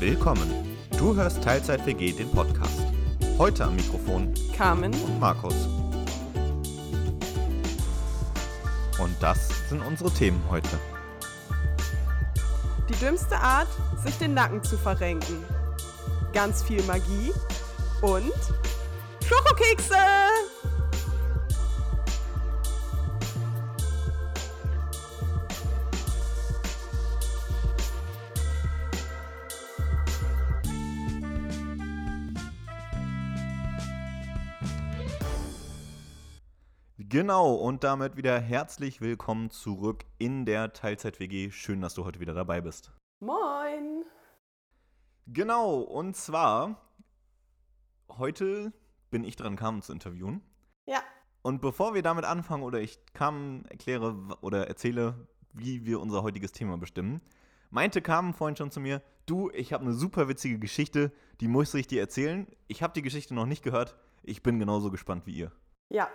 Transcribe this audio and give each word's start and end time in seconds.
Willkommen. 0.00 0.76
Du 0.98 1.14
hörst 1.14 1.42
Teilzeit 1.42 1.86
WG 1.86 2.12
den 2.12 2.30
Podcast. 2.30 2.82
Heute 3.38 3.64
am 3.64 3.76
Mikrofon 3.76 4.34
Carmen. 4.56 4.92
und 4.92 5.20
Markus. 5.20 5.54
Und 8.98 9.14
das 9.20 9.68
sind 9.68 9.80
unsere 9.82 10.10
Themen 10.10 10.42
heute. 10.50 10.78
Die 12.88 12.96
dümmste 12.96 13.36
Art, 13.36 13.68
sich 14.04 14.16
den 14.18 14.34
Nacken 14.34 14.62
zu 14.62 14.76
verrenken. 14.76 15.44
Ganz 16.32 16.62
viel 16.62 16.82
Magie 16.82 17.32
und 18.02 18.32
Schokokekse! 19.26 19.94
Genau, 37.14 37.54
und 37.54 37.84
damit 37.84 38.16
wieder 38.16 38.40
herzlich 38.40 39.00
willkommen 39.00 39.48
zurück 39.48 40.04
in 40.18 40.46
der 40.46 40.72
Teilzeit 40.72 41.20
WG. 41.20 41.52
Schön, 41.52 41.80
dass 41.80 41.94
du 41.94 42.04
heute 42.04 42.18
wieder 42.18 42.34
dabei 42.34 42.60
bist. 42.60 42.90
Moin! 43.20 44.02
Genau, 45.28 45.78
und 45.78 46.16
zwar, 46.16 46.90
heute 48.08 48.72
bin 49.10 49.22
ich 49.22 49.36
dran, 49.36 49.54
Carmen 49.54 49.80
zu 49.80 49.92
interviewen. 49.92 50.42
Ja, 50.86 51.04
Und 51.42 51.60
bevor 51.60 51.94
wir 51.94 52.02
damit 52.02 52.24
anfangen 52.24 52.64
oder 52.64 52.80
ich 52.80 52.98
Carmen 53.12 53.64
erkläre 53.66 54.16
oder 54.40 54.66
erzähle, 54.66 55.28
wie 55.52 55.86
wir 55.86 56.00
unser 56.00 56.24
heutiges 56.24 56.50
Thema 56.50 56.78
bestimmen, 56.78 57.20
meinte 57.70 58.02
Carmen 58.02 58.34
vorhin 58.34 58.56
schon 58.56 58.72
zu 58.72 58.80
mir, 58.80 59.02
du, 59.26 59.50
ich 59.50 59.72
habe 59.72 59.84
eine 59.84 59.92
super 59.92 60.26
witzige 60.26 60.58
Geschichte, 60.58 61.12
die 61.40 61.46
muss 61.46 61.72
ich 61.74 61.86
dir 61.86 62.00
erzählen. 62.00 62.48
Ich 62.66 62.82
habe 62.82 62.92
die 62.92 63.02
Geschichte 63.02 63.34
noch 63.34 63.46
nicht 63.46 63.62
gehört. 63.62 63.96
Ich 64.24 64.42
bin 64.42 64.58
genauso 64.58 64.90
gespannt 64.90 65.28
wie 65.28 65.36
ihr. 65.36 65.52
ja. 65.90 66.08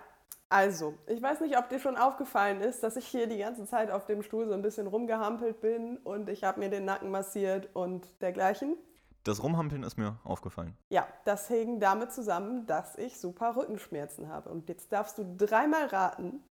Also, 0.48 0.94
ich 1.06 1.22
weiß 1.22 1.40
nicht, 1.42 1.56
ob 1.56 1.68
dir 1.68 1.78
schon 1.78 1.96
aufgefallen 1.96 2.60
ist, 2.60 2.82
dass 2.82 2.96
ich 2.96 3.06
hier 3.06 3.28
die 3.28 3.38
ganze 3.38 3.66
Zeit 3.66 3.90
auf 3.90 4.06
dem 4.06 4.22
Stuhl 4.22 4.48
so 4.48 4.52
ein 4.52 4.62
bisschen 4.62 4.88
rumgehampelt 4.88 5.60
bin 5.60 5.96
und 5.98 6.28
ich 6.28 6.42
habe 6.42 6.58
mir 6.58 6.68
den 6.70 6.84
Nacken 6.84 7.10
massiert 7.10 7.68
und 7.74 8.20
dergleichen. 8.20 8.76
Das 9.22 9.42
Rumhampeln 9.42 9.84
ist 9.84 9.96
mir 9.96 10.18
aufgefallen. 10.24 10.76
Ja, 10.88 11.06
das 11.24 11.46
hing 11.46 11.78
damit 11.78 12.10
zusammen, 12.10 12.66
dass 12.66 12.96
ich 12.96 13.20
super 13.20 13.54
Rückenschmerzen 13.54 14.28
habe. 14.28 14.50
Und 14.50 14.68
jetzt 14.68 14.92
darfst 14.92 15.18
du 15.18 15.36
dreimal 15.36 15.86
raten, 15.86 16.42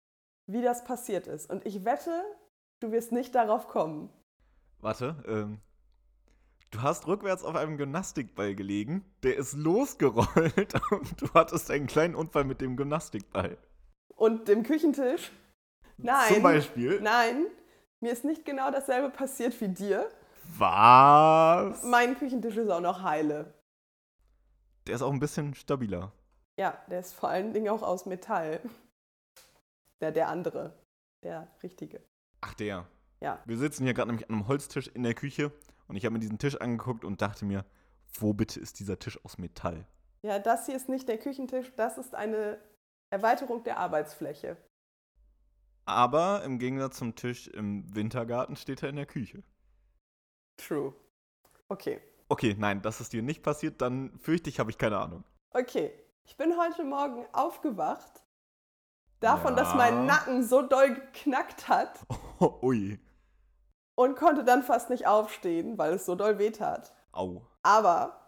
wie 0.47 0.63
das 0.63 0.85
passiert 0.85 1.27
ist. 1.27 1.51
Und 1.51 1.67
ich 1.67 1.85
wette, 1.85 2.23
du 2.81 2.93
wirst 2.93 3.11
nicht 3.11 3.35
darauf 3.35 3.69
kommen. 3.69 4.11
Warte, 4.81 5.17
ähm. 5.27 5.61
Du 6.71 6.83
hast 6.83 7.07
rückwärts 7.07 7.45
auf 7.45 7.57
einem 7.57 7.79
Gymnastikball 7.79 8.55
gelegen, 8.55 9.03
der 9.23 9.37
ist 9.37 9.55
losgerollt 9.55 10.75
und 10.91 11.23
du 11.23 11.33
hattest 11.33 11.71
einen 11.71 11.87
kleinen 11.87 12.15
Unfall 12.15 12.45
mit 12.45 12.61
dem 12.61 12.77
Gymnastikball. 12.77 13.57
Und 14.19 14.49
dem 14.49 14.65
Küchentisch? 14.65 15.31
Nein. 15.97 16.35
Zum 16.35 16.43
Beispiel. 16.43 17.01
Nein, 17.01 17.47
mir 18.01 18.13
ist 18.13 18.25
nicht 18.25 18.45
genau 18.45 18.71
dasselbe 18.71 19.11
passiert 19.11 19.59
wie 19.61 19.69
dir. 19.69 20.11
Was? 20.57 21.85
Mein 21.85 22.19
Küchentisch 22.19 22.57
ist 22.57 22.69
auch 22.69 22.81
noch 22.81 23.03
heile. 23.03 23.55
Der 24.87 24.97
ist 24.97 25.03
auch 25.03 25.13
ein 25.13 25.21
bisschen 25.21 25.55
stabiler. 25.55 26.13
Ja, 26.59 26.77
der 26.91 26.99
ist 27.01 27.15
vor 27.15 27.29
allen 27.29 27.53
Dingen 27.53 27.69
auch 27.69 27.83
aus 27.83 28.07
Metall. 28.07 28.61
Der, 30.01 30.11
der 30.11 30.29
andere. 30.29 30.73
Der 31.23 31.47
richtige. 31.63 32.03
Ach, 32.41 32.55
der. 32.55 32.87
Ja. 33.21 33.41
Wir 33.45 33.57
sitzen 33.57 33.85
hier 33.85 33.95
gerade 33.95 34.09
nämlich 34.09 34.29
an 34.29 34.35
einem 34.35 34.49
Holztisch 34.49 34.89
in 34.89 35.05
der 35.05 35.15
Küche 35.15 35.53
und 35.87 35.95
ich 35.95 36.05
habe 36.05 36.13
mir 36.13 36.21
diesen 36.21 36.39
Tisch 36.39 36.61
angeguckt 36.61 37.05
und 37.05 37.23
dachte 37.23 37.45
mir, 37.45 37.65
wo 38.19 38.33
bitte 38.33 38.59
ist 38.59 38.81
dieser 38.81 38.99
Tisch 38.99 39.25
aus 39.25 39.39
Metall? 39.39 39.87
Ja, 40.23 40.41
das 40.41 40.67
hier 40.67 40.75
ist 40.75 40.89
nicht 40.89 41.09
der 41.09 41.19
Küchentisch, 41.19 41.73
das 41.77 41.99
ist 41.99 42.15
eine 42.15 42.59
Erweiterung 43.11 43.63
der 43.65 43.79
Arbeitsfläche. 43.79 44.57
Aber 45.87 46.43
im 46.45 46.59
Gegensatz 46.59 46.99
zum 46.99 47.15
Tisch 47.15 47.49
im 47.49 47.95
Wintergarten 47.95 48.57
steht 48.57 48.83
er 48.83 48.91
in 48.91 48.97
der 48.97 49.07
Küche. 49.07 49.43
True. 50.59 50.95
Okay. 51.69 52.01
Okay, 52.29 52.55
nein, 52.59 52.83
das 52.83 53.01
ist 53.01 53.13
dir 53.15 53.23
nicht 53.23 53.43
passiert, 53.43 53.81
dann 53.81 54.19
fürchte 54.19 54.51
ich, 54.51 54.61
habe 54.61 54.71
ich 54.71 54.77
keine 54.77 54.99
Ahnung. 54.99 55.25
Okay, 55.55 55.93
ich 56.25 56.37
bin 56.37 56.59
heute 56.59 56.85
Morgen 56.85 57.25
aufgewacht. 57.33 58.23
Davon, 59.21 59.57
Ja. 59.57 59.63
dass 59.63 59.75
mein 59.75 60.05
Nacken 60.05 60.45
so 60.45 60.61
doll 60.63 60.95
geknackt 60.95 61.69
hat 61.69 61.99
Oh, 62.39 62.59
ui. 62.63 63.01
und 63.97 64.17
konnte 64.17 64.45
dann 64.45 64.63
fast 64.63 64.91
nicht 64.91 65.07
aufstehen, 65.07 65.79
weil 65.79 65.95
es 65.95 66.05
so 66.05 66.15
doll 66.15 66.39
wehtat. 66.39 66.95
Au. 67.13 67.47
Aber 67.63 68.28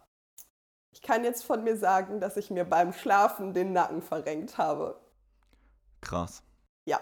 ich 0.92 1.02
kann 1.02 1.24
jetzt 1.24 1.44
von 1.44 1.62
mir 1.64 1.76
sagen, 1.76 2.20
dass 2.20 2.36
ich 2.36 2.50
mir 2.50 2.64
beim 2.64 2.92
Schlafen 2.92 3.54
den 3.54 3.72
Nacken 3.72 4.02
verrenkt 4.02 4.58
habe. 4.58 5.00
Krass. 6.00 6.42
Ja, 6.86 7.00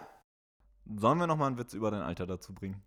Sollen 0.96 1.18
wir 1.18 1.26
nochmal 1.26 1.48
einen 1.48 1.58
Witz 1.58 1.74
über 1.74 1.90
dein 1.90 2.02
Alter 2.02 2.26
dazu 2.26 2.54
bringen? 2.54 2.82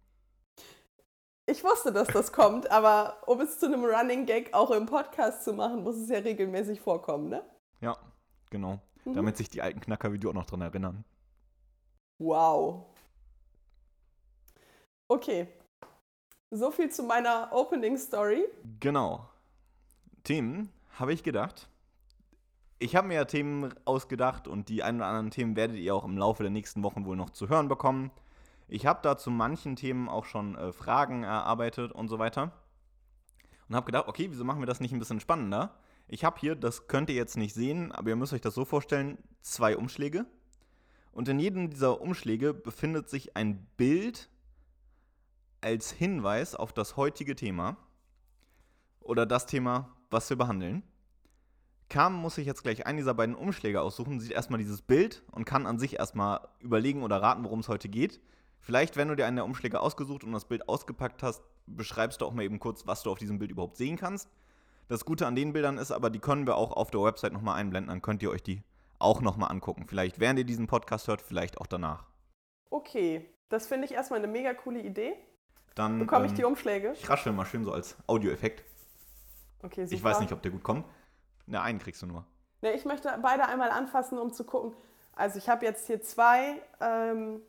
ich 1.46 1.64
wusste, 1.66 1.92
dass 1.92 2.08
das 2.08 2.32
kommt, 2.32 2.72
aber 2.72 3.22
um 3.28 3.42
es 3.42 3.60
zu 3.60 3.66
einem 3.66 3.84
Running 3.84 4.26
Gag 4.26 4.54
auch 4.54 4.72
im 4.72 4.86
Podcast 4.86 5.44
zu 5.44 5.52
machen, 5.52 5.84
muss 5.84 5.98
es 5.98 6.10
ja 6.10 6.20
regelmäßig 6.20 6.80
vorkommen, 6.80 7.28
ne? 7.28 7.44
Ja, 7.82 7.98
genau. 8.50 8.80
Mhm. 9.04 9.16
Damit 9.16 9.36
sich 9.38 9.50
die 9.50 9.62
alten 9.62 9.82
Knacker 9.82 10.14
wie 10.14 10.20
du 10.20 10.30
auch 10.30 10.34
noch 10.34 10.46
dran 10.46 10.62
erinnern. 10.62 11.04
Wow. 12.20 12.86
Okay. 15.10 15.48
So 16.52 16.72
viel 16.72 16.90
zu 16.90 17.04
meiner 17.04 17.50
Opening 17.52 17.98
Story. 17.98 18.46
Genau. 18.80 19.28
Themen 20.24 20.72
habe 20.94 21.14
ich 21.14 21.24
gedacht. 21.24 21.70
Ich 22.80 22.96
habe 22.96 23.08
mir 23.08 23.16
ja 23.16 23.26
Themen 23.26 23.74
ausgedacht 23.86 24.48
und 24.48 24.70
die 24.70 24.82
ein 24.82 24.96
oder 24.96 25.06
anderen 25.06 25.30
Themen 25.30 25.56
werdet 25.56 25.78
ihr 25.78 25.96
auch 25.96 26.04
im 26.04 26.18
Laufe 26.18 26.44
der 26.44 26.52
nächsten 26.52 26.84
Wochen 26.84 27.06
wohl 27.06 27.16
noch 27.16 27.30
zu 27.30 27.48
hören 27.48 27.68
bekommen. 27.68 28.12
Ich 28.68 28.86
habe 28.86 29.02
da 29.04 29.18
zu 29.18 29.30
manchen 29.30 29.76
Themen 29.76 30.10
auch 30.10 30.26
schon 30.26 30.56
äh, 30.56 30.72
Fragen 30.72 31.24
erarbeitet 31.24 31.92
und 31.92 32.08
so 32.08 32.20
weiter. 32.20 32.54
Und 33.68 33.76
habe 33.76 33.86
gedacht, 33.86 34.08
okay, 34.08 34.28
wieso 34.32 34.44
machen 34.44 34.62
wir 34.62 34.66
das 34.66 34.80
nicht 34.80 34.94
ein 34.94 35.00
bisschen 35.00 35.20
spannender? 35.20 35.78
Ich 36.08 36.24
habe 36.24 36.40
hier, 36.40 36.56
das 36.56 36.88
könnt 36.88 37.10
ihr 37.10 37.16
jetzt 37.16 37.38
nicht 37.38 37.54
sehen, 37.54 37.92
aber 37.92 38.10
ihr 38.10 38.16
müsst 38.16 38.34
euch 38.34 38.42
das 38.42 38.56
so 38.56 38.66
vorstellen, 38.66 39.18
zwei 39.42 39.78
Umschläge. 39.78 40.26
Und 41.12 41.28
in 41.28 41.40
jedem 41.40 41.70
dieser 41.70 42.02
Umschläge 42.02 42.54
befindet 42.54 43.10
sich 43.10 43.36
ein 43.36 43.68
Bild 43.78 44.30
als 45.62 45.92
Hinweis 45.92 46.56
auf 46.56 46.74
das 46.74 46.98
heutige 46.98 47.36
Thema 47.36 47.78
oder 49.00 49.26
das 49.26 49.46
Thema, 49.46 49.96
was 50.12 50.30
wir 50.30 50.38
behandeln. 50.38 50.84
Carmen 51.90 52.18
muss 52.22 52.36
sich 52.36 52.46
jetzt 52.46 52.64
gleich 52.64 52.86
einen 52.86 52.98
dieser 52.98 53.14
beiden 53.14 53.36
Umschläge 53.36 53.82
aussuchen, 53.82 54.20
sieht 54.20 54.32
erstmal 54.32 54.60
dieses 54.60 54.82
Bild 54.82 55.24
und 55.32 55.46
kann 55.46 55.66
an 55.66 55.80
sich 55.80 56.00
erstmal 56.00 56.48
überlegen 56.60 57.04
oder 57.04 57.22
raten, 57.22 57.44
worum 57.44 57.60
es 57.60 57.68
heute 57.68 57.90
geht. 57.90 58.22
Vielleicht, 58.60 58.96
wenn 58.96 59.08
du 59.08 59.16
dir 59.16 59.26
einen 59.26 59.36
der 59.38 59.46
Umschläge 59.46 59.80
ausgesucht 59.80 60.24
und 60.24 60.32
das 60.32 60.46
Bild 60.46 60.70
ausgepackt 60.70 61.24
hast, 61.24 61.42
beschreibst 61.66 62.22
du 62.22 62.26
auch 62.26 62.34
mal 62.34 62.44
eben 62.44 62.60
kurz, 62.60 62.88
was 62.88 63.04
du 63.04 63.12
auf 63.12 63.18
diesem 63.18 63.40
Bild 63.40 63.52
überhaupt 63.52 63.76
sehen 63.76 63.98
kannst. 63.98 64.30
Das 64.88 65.04
Gute 65.04 65.26
an 65.26 65.36
den 65.36 65.52
Bildern 65.52 65.78
ist 65.78 65.92
aber, 65.92 66.10
die 66.10 66.20
können 66.20 66.46
wir 66.46 66.56
auch 66.56 66.72
auf 66.72 66.92
der 66.92 67.02
Website 67.02 67.34
nochmal 67.34 67.60
einblenden, 67.60 67.90
dann 67.90 68.02
könnt 68.02 68.22
ihr 68.24 68.30
euch 68.30 68.44
die 68.44 68.62
auch 69.00 69.22
nochmal 69.22 69.52
angucken. 69.52 69.86
Vielleicht 69.88 70.20
während 70.20 70.40
ihr 70.40 70.46
diesen 70.46 70.68
Podcast 70.68 71.08
hört, 71.08 71.22
vielleicht 71.22 71.60
auch 71.60 71.68
danach. 71.68 72.06
Okay, 72.70 73.30
das 73.50 73.68
finde 73.68 73.86
ich 73.86 73.94
erstmal 73.94 74.20
eine 74.20 74.28
mega 74.28 74.54
coole 74.54 74.82
Idee. 74.82 75.14
Dann 75.76 76.00
Bekomme 76.00 76.26
ich 76.26 76.32
ähm, 76.32 76.38
die 76.38 76.44
Umschläge? 76.46 76.94
Ich 76.94 77.10
raschel 77.10 77.34
mal 77.34 77.46
schön 77.46 77.64
so 77.64 77.72
als 77.72 77.98
Audioeffekt. 78.08 78.64
Okay, 79.64 79.86
super. 79.86 79.96
Ich 79.96 80.04
weiß 80.04 80.20
nicht, 80.20 80.32
ob 80.32 80.42
der 80.42 80.52
gut 80.52 80.64
kommt. 80.64 80.86
Ne, 81.46 81.62
einen 81.62 81.80
kriegst 81.80 82.02
du 82.02 82.06
nur. 82.06 82.26
Nee, 82.62 82.72
ich 82.74 82.86
möchte 82.86 83.18
beide 83.22 83.46
einmal 83.48 83.72
anfassen, 83.72 84.18
um 84.18 84.32
zu 84.34 84.44
gucken. 84.46 84.76
Also 85.14 85.38
ich 85.38 85.50
habe 85.50 85.66
jetzt 85.66 85.88
hier 85.88 86.02
zwei 86.02 86.62
ähm, 86.80 87.42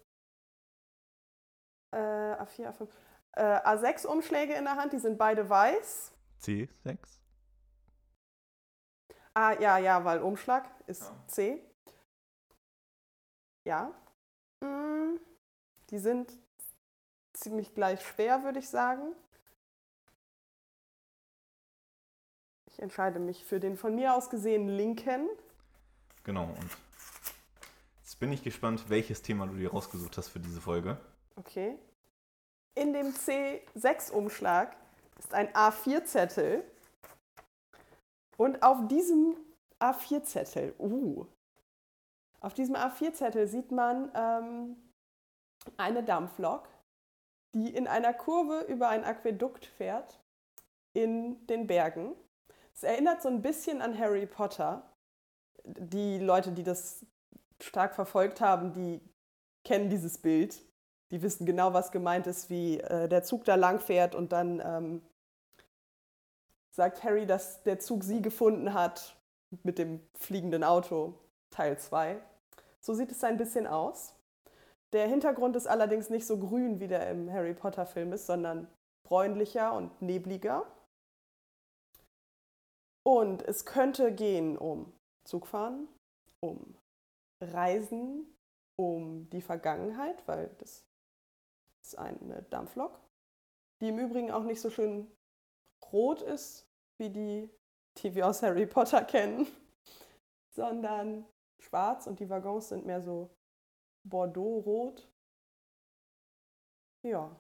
äh, 1.93 1.97
A4, 1.97 2.73
A5, 2.73 2.89
äh, 3.33 3.43
A6 3.43 4.07
Umschläge 4.07 4.55
in 4.55 4.65
der 4.65 4.77
Hand, 4.77 4.93
die 4.93 4.99
sind 4.99 5.19
beide 5.19 5.49
weiß. 5.49 6.13
C6. 6.41 6.99
Ah, 9.35 9.53
ja, 9.61 9.79
ja, 9.79 10.05
weil 10.05 10.21
Umschlag 10.21 10.69
ist 10.87 11.03
Ja. 11.05 11.25
C. 11.29 11.65
Ja. 13.65 13.93
Mm, 14.61 15.19
Die 15.91 15.99
sind 15.99 16.33
ziemlich 17.33 17.75
gleich 17.75 18.05
schwer, 18.07 18.43
würde 18.45 18.59
ich 18.59 18.69
sagen. 18.69 19.15
Entscheide 22.83 23.19
mich 23.19 23.45
für 23.45 23.61
den 23.61 23.77
von 23.77 23.95
mir 23.95 24.15
aus 24.15 24.29
gesehen 24.29 24.69
linken. 24.69 25.29
Genau, 26.25 26.45
und 26.45 26.77
jetzt 28.03 28.21
bin 28.21 28.33
ich 28.33 28.43
gespannt, 28.43 28.89
welches 28.89 29.23
Thema 29.23 29.47
du 29.47 29.55
dir 29.55 29.71
rausgesucht 29.71 30.17
hast 30.19 30.29
für 30.29 30.41
diese 30.41 30.61
Folge. 30.61 30.99
Okay. 31.37 31.79
In 32.75 32.93
dem 32.93 33.09
C6-Umschlag 33.09 34.77
ist 35.19 35.33
ein 35.35 35.49
A4-Zettel. 35.53 36.65
Und 38.37 38.63
auf 38.63 38.89
diesem 38.89 39.37
A4-Zettel, 39.79 40.75
uh, 40.79 41.27
auf 42.41 42.55
diesem 42.55 42.75
A4-Zettel 42.75 43.47
sieht 43.47 43.71
man 43.71 44.11
ähm, 44.15 44.77
eine 45.77 46.03
Dampflok, 46.03 46.69
die 47.55 47.75
in 47.75 47.87
einer 47.87 48.15
Kurve 48.15 48.63
über 48.63 48.89
ein 48.89 49.05
Aquädukt 49.05 49.67
fährt 49.67 50.19
in 50.95 51.47
den 51.47 51.67
Bergen. 51.67 52.15
Es 52.83 52.89
erinnert 52.89 53.23
so 53.23 53.29
ein 53.29 53.43
bisschen 53.43 53.81
an 53.81 53.97
Harry 53.97 54.27
Potter. 54.27 54.83
Die 55.63 56.19
Leute, 56.19 56.51
die 56.51 56.65
das 56.65 57.07
stark 57.61 57.95
verfolgt 57.95 58.41
haben, 58.41 58.73
die 58.73 59.01
kennen 59.63 59.89
dieses 59.89 60.19
Bild. 60.19 60.61
Die 61.13 61.23
wissen 61.23 61.47
genau, 61.47 61.75
was 61.75 61.93
gemeint 61.93 62.27
ist, 62.27 62.51
wie 62.51 62.81
äh, 62.81 63.09
der 63.09 63.23
Zug 63.23 63.45
da 63.45 63.55
lang 63.55 63.79
fährt 63.79 64.17
und 64.17 64.33
dann 64.33 64.61
ähm, 64.65 65.03
sagt 66.73 67.05
Harry, 67.05 67.25
dass 67.25 67.63
der 67.63 67.79
Zug 67.79 68.03
sie 68.03 68.21
gefunden 68.21 68.75
hat 68.75 69.15
mit 69.63 69.79
dem 69.79 70.01
fliegenden 70.19 70.65
Auto, 70.65 71.15
Teil 71.53 71.79
2. 71.79 72.21
So 72.81 72.95
sieht 72.95 73.13
es 73.13 73.23
ein 73.23 73.37
bisschen 73.37 73.69
aus. 73.69 74.13
Der 74.93 75.07
Hintergrund 75.07 75.55
ist 75.55 75.69
allerdings 75.69 76.11
nicht 76.11 76.27
so 76.27 76.37
grün, 76.37 76.81
wie 76.81 76.89
der 76.89 77.09
im 77.13 77.33
Harry 77.33 77.55
Potter-Film 77.55 78.13
ist, 78.13 78.27
sondern 78.27 78.67
bräunlicher 79.05 79.73
und 79.73 80.03
nebliger. 80.03 80.67
Und 83.05 83.43
es 83.43 83.67
könnte 83.67 84.13
gehen 84.13 84.57
um 84.57 84.93
Zugfahren, 85.25 85.89
um 86.41 86.77
Reisen, 87.41 88.27
um 88.79 89.29
die 89.31 89.43
Vergangenheit, 89.43 90.27
weil 90.27 90.55
das 90.59 90.85
ist 91.83 91.99
eine 91.99 92.43
Dampflok, 92.45 93.01
die 93.81 93.89
im 93.89 93.99
Übrigen 93.99 94.31
auch 94.31 94.45
nicht 94.45 94.61
so 94.61 94.71
schön 94.71 95.11
rot 95.93 96.23
ist, 96.23 96.67
wie 96.99 97.11
die, 97.11 97.51
die 97.99 98.15
wir 98.15 98.29
aus 98.29 98.43
Harry 98.43 98.67
Potter 98.67 99.05
kennen, 99.05 99.47
sondern 100.55 101.27
schwarz 101.59 102.07
und 102.07 102.21
die 102.21 102.31
Waggons 102.31 102.69
sind 102.69 102.87
mehr 102.87 103.03
so 103.03 103.31
Bordeaux-rot. 104.05 105.09
Ja. 107.03 107.35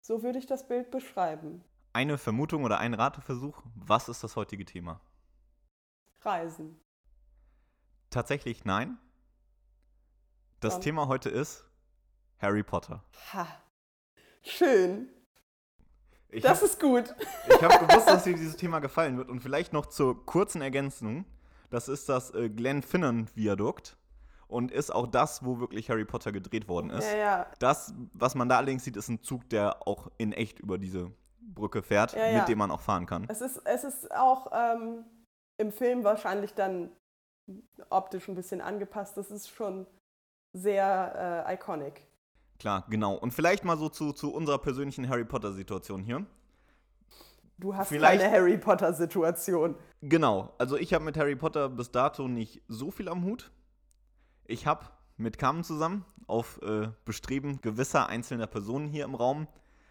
So 0.00 0.22
würde 0.22 0.38
ich 0.38 0.46
das 0.46 0.66
Bild 0.66 0.90
beschreiben. 0.90 1.62
Eine 1.92 2.18
Vermutung 2.18 2.64
oder 2.64 2.78
ein 2.78 2.94
Rateversuch. 2.94 3.62
Was 3.74 4.08
ist 4.08 4.22
das 4.22 4.36
heutige 4.36 4.64
Thema? 4.64 5.00
Reisen. 6.20 6.80
Tatsächlich 8.10 8.64
nein. 8.64 8.98
Das 10.60 10.74
Dann. 10.74 10.82
Thema 10.82 11.08
heute 11.08 11.28
ist 11.28 11.64
Harry 12.38 12.62
Potter. 12.62 13.04
Ha. 13.32 13.46
Schön. 14.42 15.08
Ich 16.30 16.42
Das 16.42 16.58
habe 16.58 16.66
ist 16.66 16.80
gut. 16.80 17.14
hab 17.62 17.88
gewusst, 17.88 18.08
dass 18.08 18.24
dir 18.24 18.34
dieses 18.36 18.56
Thema 18.56 18.80
gefallen 18.80 19.16
wird. 19.16 19.28
Und 19.28 19.40
vielleicht 19.40 19.72
noch 19.72 19.86
zur 19.86 20.26
kurzen 20.26 20.60
Ergänzung. 20.60 21.24
Das 21.70 21.88
ist 21.88 22.08
das 22.08 22.32
äh, 22.34 22.48
Glenfinnan-Viadukt 22.48 23.96
und 24.46 24.70
ist 24.70 24.90
auch 24.90 25.06
das, 25.06 25.44
wo 25.44 25.60
wirklich 25.60 25.90
Harry 25.90 26.04
Potter 26.06 26.32
gedreht 26.32 26.66
worden 26.68 26.90
ist. 26.90 27.10
Ja, 27.10 27.16
ja. 27.16 27.46
Das, 27.58 27.94
was 28.14 28.34
man 28.34 28.48
da 28.48 28.56
allerdings 28.56 28.84
sieht, 28.84 28.96
ist 28.96 29.08
ein 29.08 29.22
Zug, 29.22 29.48
der 29.50 29.86
auch 29.86 30.10
in 30.16 30.32
echt 30.32 30.58
über 30.60 30.78
diese 30.78 31.12
Brücke 31.54 31.82
fährt, 31.82 32.12
Ja, 32.14 32.26
ja. 32.26 32.38
mit 32.40 32.48
dem 32.48 32.58
man 32.58 32.70
auch 32.70 32.80
fahren 32.80 33.06
kann. 33.06 33.26
Es 33.28 33.40
ist, 33.40 33.60
es 33.64 33.84
ist 33.84 34.10
auch 34.14 34.50
ähm, 34.52 35.04
im 35.58 35.72
Film 35.72 36.04
wahrscheinlich 36.04 36.54
dann 36.54 36.90
optisch 37.90 38.28
ein 38.28 38.34
bisschen 38.34 38.60
angepasst. 38.60 39.16
Das 39.16 39.30
ist 39.30 39.48
schon 39.48 39.86
sehr 40.52 41.44
äh, 41.48 41.54
iconic. 41.54 42.06
Klar, 42.58 42.84
genau. 42.90 43.14
Und 43.14 43.32
vielleicht 43.32 43.64
mal 43.64 43.78
so 43.78 43.88
zu, 43.88 44.12
zu 44.12 44.32
unserer 44.34 44.58
persönlichen 44.58 45.08
Harry 45.08 45.24
Potter-Situation 45.24 46.02
hier. 46.02 46.26
Du 47.58 47.74
hast 47.74 47.88
Vielleicht- 47.88 48.22
keine 48.22 48.32
Harry 48.32 48.56
Potter-Situation. 48.58 49.74
Genau, 50.00 50.52
also 50.58 50.76
ich 50.76 50.94
habe 50.94 51.04
mit 51.04 51.16
Harry 51.16 51.34
Potter 51.34 51.68
bis 51.68 51.90
dato 51.90 52.28
nicht 52.28 52.62
so 52.68 52.90
viel 52.92 53.08
am 53.08 53.24
Hut. 53.24 53.50
Ich 54.44 54.66
habe 54.66 54.86
mit 55.16 55.38
Carmen 55.38 55.64
zusammen 55.64 56.04
auf 56.28 56.60
äh, 56.62 56.88
Bestreben 57.04 57.60
gewisser 57.60 58.06
einzelner 58.08 58.46
Personen 58.46 58.86
hier 58.86 59.04
im 59.04 59.14
Raum 59.16 59.48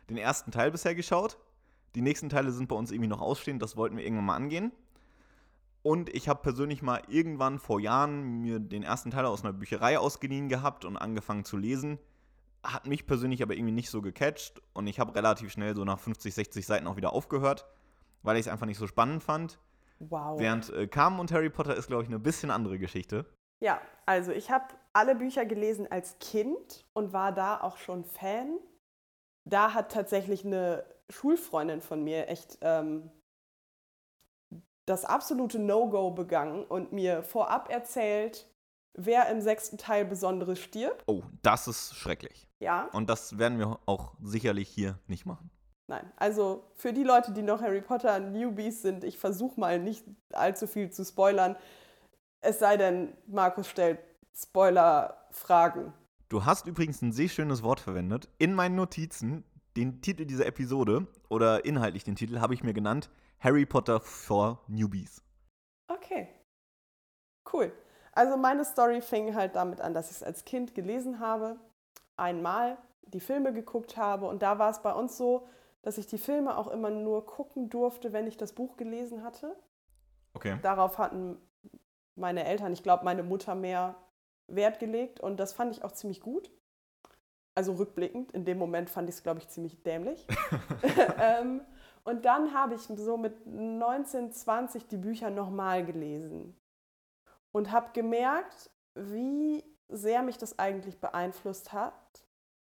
den 0.10 0.18
ersten 0.18 0.52
Teil 0.52 0.72
bisher 0.72 0.96
geschaut. 0.96 1.38
Die 1.98 2.04
nächsten 2.04 2.30
Teile 2.30 2.52
sind 2.52 2.68
bei 2.68 2.76
uns 2.76 2.92
irgendwie 2.92 3.10
noch 3.10 3.22
ausstehend, 3.22 3.60
das 3.60 3.76
wollten 3.76 3.98
wir 3.98 4.04
irgendwann 4.04 4.26
mal 4.26 4.36
angehen. 4.36 4.72
Und 5.82 6.14
ich 6.14 6.30
habe 6.30 6.44
persönlich 6.44 6.84
mal 6.84 7.02
irgendwann 7.08 7.58
vor 7.58 7.80
Jahren 7.80 8.40
mir 8.42 8.60
den 8.60 8.84
ersten 8.84 9.10
Teil 9.10 9.26
aus 9.26 9.44
einer 9.44 9.52
Bücherei 9.52 9.98
ausgeliehen 9.98 10.48
gehabt 10.48 10.86
und 10.86 10.96
angefangen 10.96 11.44
zu 11.44 11.58
lesen. 11.58 11.98
Hat 12.62 12.86
mich 12.86 13.08
persönlich 13.08 13.42
aber 13.42 13.56
irgendwie 13.56 13.74
nicht 13.74 13.90
so 13.90 14.04
gecatcht 14.04 14.62
und 14.74 14.86
ich 14.86 15.00
habe 15.00 15.16
relativ 15.16 15.52
schnell 15.52 15.76
so 15.76 15.86
nach 15.86 15.98
50, 15.98 16.36
60 16.36 16.68
Seiten 16.68 16.86
auch 16.86 16.98
wieder 16.98 17.14
aufgehört, 17.14 17.66
weil 18.22 18.36
ich 18.36 18.42
es 18.42 18.48
einfach 18.48 18.68
nicht 18.68 18.78
so 18.78 18.86
spannend 18.86 19.24
fand. 19.24 19.58
Wow. 19.98 20.40
Während 20.40 20.70
äh, 20.70 20.86
Carmen 20.86 21.20
und 21.20 21.32
Harry 21.32 21.50
Potter 21.50 21.76
ist, 21.76 21.88
glaube 21.88 22.04
ich, 22.04 22.10
eine 22.10 22.20
bisschen 22.20 22.52
andere 22.52 22.78
Geschichte. 22.78 23.26
Ja, 23.60 23.82
also 24.06 24.32
ich 24.32 24.52
habe 24.52 24.66
alle 24.94 25.16
Bücher 25.16 25.48
gelesen 25.48 25.88
als 25.90 26.20
Kind 26.20 26.86
und 26.94 27.12
war 27.12 27.32
da 27.32 27.60
auch 27.60 27.78
schon 27.78 28.04
Fan. 28.04 28.60
Da 29.46 29.74
hat 29.74 29.92
tatsächlich 29.92 30.46
eine 30.46 30.86
Schulfreundin 31.10 31.82
von 31.82 32.04
mir 32.04 32.28
echt 32.28 32.58
ähm, 32.62 33.10
das 34.86 35.06
absolute 35.06 35.60
No-Go 35.60 36.12
begangen 36.12 36.64
und 36.66 36.92
mir 36.94 37.24
vorab 37.24 37.70
erzählt, 37.70 38.48
wer 38.94 39.30
im 39.30 39.42
sechsten 39.42 39.78
Teil 39.78 40.06
Besonderes 40.06 40.60
stirbt. 40.60 41.04
Oh, 41.08 41.24
das 41.42 41.68
ist 41.68 41.96
schrecklich. 41.96 42.48
Ja, 42.60 42.90
Und 42.94 43.10
das 43.10 43.38
werden 43.38 43.60
wir 43.60 43.80
auch 43.86 44.14
sicherlich 44.22 44.68
hier 44.70 44.98
nicht 45.08 45.26
machen. 45.26 45.52
nein. 45.88 46.12
Also 46.16 46.64
für 46.76 46.94
die 46.94 47.04
Leute, 47.04 47.32
die 47.32 47.44
noch 47.44 47.62
Harry 47.62 47.82
Potter 47.82 48.20
Newbies 48.20 48.82
sind, 48.82 49.04
ich 49.04 49.18
versuche 49.20 49.60
mal 49.60 49.80
nicht 49.80 50.06
allzu 50.34 50.68
viel 50.68 50.90
zu 50.90 51.04
spoilern. 51.06 51.56
Es 52.42 52.60
sei 52.60 52.78
denn, 52.78 53.14
Markus 53.28 53.68
stellt 53.68 54.00
Spoiler-Fragen. 54.36 55.94
Du 56.30 56.46
hast 56.46 56.68
übrigens 56.68 57.02
ein 57.02 57.12
sehr 57.12 57.30
schönes 57.30 57.64
Wort 57.64 57.80
verwendet. 57.80 58.28
In 58.38 58.54
meinen 58.54 58.76
Notizen, 58.76 59.44
den 59.78 60.02
Titel 60.02 60.26
dieser 60.26 60.48
Episode 60.48 61.08
oder 61.30 61.64
inhaltlich 61.64 62.04
den 62.04 62.16
Titel 62.16 62.40
habe 62.40 62.54
ich 62.54 62.64
mir 62.64 62.74
genannt 62.74 63.10
Harry 63.40 63.66
Potter 63.66 64.00
for 64.00 64.60
Newbies. 64.68 65.24
Okay. 65.88 66.28
Cool. 67.52 67.72
Also 68.12 68.36
meine 68.36 68.66
Story 68.66 69.02
fing 69.02 69.36
halt 69.36 69.56
damit 69.56 69.80
an, 69.80 69.94
dass 69.94 70.10
ich 70.10 70.18
es 70.18 70.24
als 70.24 70.44
Kind 70.44 70.74
gelesen 70.74 71.20
habe, 71.20 71.60
einmal 72.18 72.78
die 73.04 73.20
Filme 73.20 73.54
geguckt 73.54 73.96
habe 73.96 74.28
und 74.28 74.42
da 74.42 74.58
war 74.58 74.72
es 74.72 74.82
bei 74.82 74.92
uns 74.92 75.16
so, 75.16 75.48
dass 75.84 76.00
ich 76.00 76.08
die 76.08 76.18
Filme 76.18 76.58
auch 76.58 76.68
immer 76.68 76.90
nur 76.90 77.26
gucken 77.26 77.70
durfte, 77.70 78.12
wenn 78.12 78.28
ich 78.28 78.36
das 78.36 78.54
Buch 78.54 78.76
gelesen 78.76 79.24
hatte. 79.24 79.56
Okay. 80.34 80.58
Darauf 80.64 80.98
hatten 80.98 81.38
meine 82.16 82.46
Eltern, 82.46 82.74
ich 82.74 82.84
glaube 82.84 83.06
meine 83.06 83.24
Mutter 83.24 83.54
mehr 83.54 83.96
Wert 84.48 84.80
gelegt 84.80 85.20
und 85.20 85.40
das 85.40 85.54
fand 85.54 85.72
ich 85.72 85.84
auch 85.84 85.92
ziemlich 85.92 86.20
gut. 86.20 86.52
Also 87.58 87.74
rückblickend, 87.74 88.34
in 88.34 88.46
dem 88.46 88.60
Moment 88.60 88.88
fand 88.88 89.10
ich 89.10 89.16
es, 89.16 89.24
glaube 89.24 89.40
ich, 89.40 89.50
ziemlich 89.50 89.82
dämlich. 89.82 90.28
ähm, 91.20 91.62
und 92.04 92.24
dann 92.24 92.54
habe 92.54 92.76
ich 92.76 92.82
so 92.82 93.18
mit 93.18 93.48
19, 93.48 94.32
20 94.32 94.88
die 94.88 94.98
Bücher 94.98 95.32
nochmal 95.32 95.84
gelesen 95.84 96.56
und 97.52 97.72
habe 97.72 97.90
gemerkt, 97.94 98.70
wie 98.94 99.64
sehr 99.90 100.22
mich 100.22 100.38
das 100.38 100.60
eigentlich 100.60 101.00
beeinflusst 101.00 101.74
hat 101.74 101.96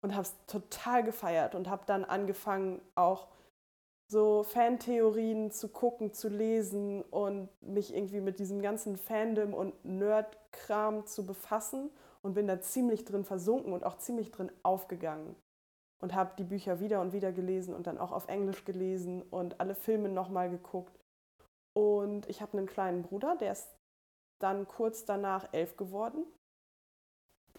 und 0.02 0.14
habe 0.14 0.24
es 0.24 0.36
total 0.48 1.04
gefeiert 1.04 1.54
und 1.54 1.70
habe 1.70 1.84
dann 1.86 2.04
angefangen, 2.04 2.82
auch 2.96 3.28
so 4.08 4.42
Fantheorien 4.42 5.52
zu 5.52 5.68
gucken, 5.70 6.14
zu 6.14 6.30
lesen 6.30 7.04
und 7.04 7.50
mich 7.62 7.94
irgendwie 7.94 8.22
mit 8.22 8.40
diesem 8.40 8.64
ganzen 8.64 8.98
Fandom 8.98 9.54
und 9.54 9.86
Nerd-Kram 9.86 11.06
zu 11.06 11.28
befassen 11.28 11.92
und 12.22 12.34
bin 12.34 12.48
da 12.48 12.62
ziemlich 12.62 13.06
drin 13.06 13.24
versunken 13.24 13.74
und 13.74 13.84
auch 13.84 13.98
ziemlich 13.98 14.32
drin 14.32 14.52
aufgegangen 14.64 15.36
und 16.02 16.14
habe 16.14 16.34
die 16.38 16.44
Bücher 16.44 16.80
wieder 16.80 17.02
und 17.02 17.14
wieder 17.14 17.32
gelesen 17.32 17.74
und 17.74 17.88
dann 17.88 17.98
auch 17.98 18.12
auf 18.12 18.28
Englisch 18.28 18.66
gelesen 18.66 19.22
und 19.22 19.60
alle 19.60 19.76
Filme 19.76 20.10
nochmal 20.10 20.50
geguckt. 20.50 20.98
Und 21.76 22.28
ich 22.30 22.42
habe 22.42 22.58
einen 22.58 22.68
kleinen 22.68 23.04
Bruder, 23.04 23.36
der 23.36 23.52
ist 23.52 23.70
dann 24.42 24.68
kurz 24.68 25.06
danach 25.06 25.54
elf 25.54 25.78
geworden. 25.78 26.26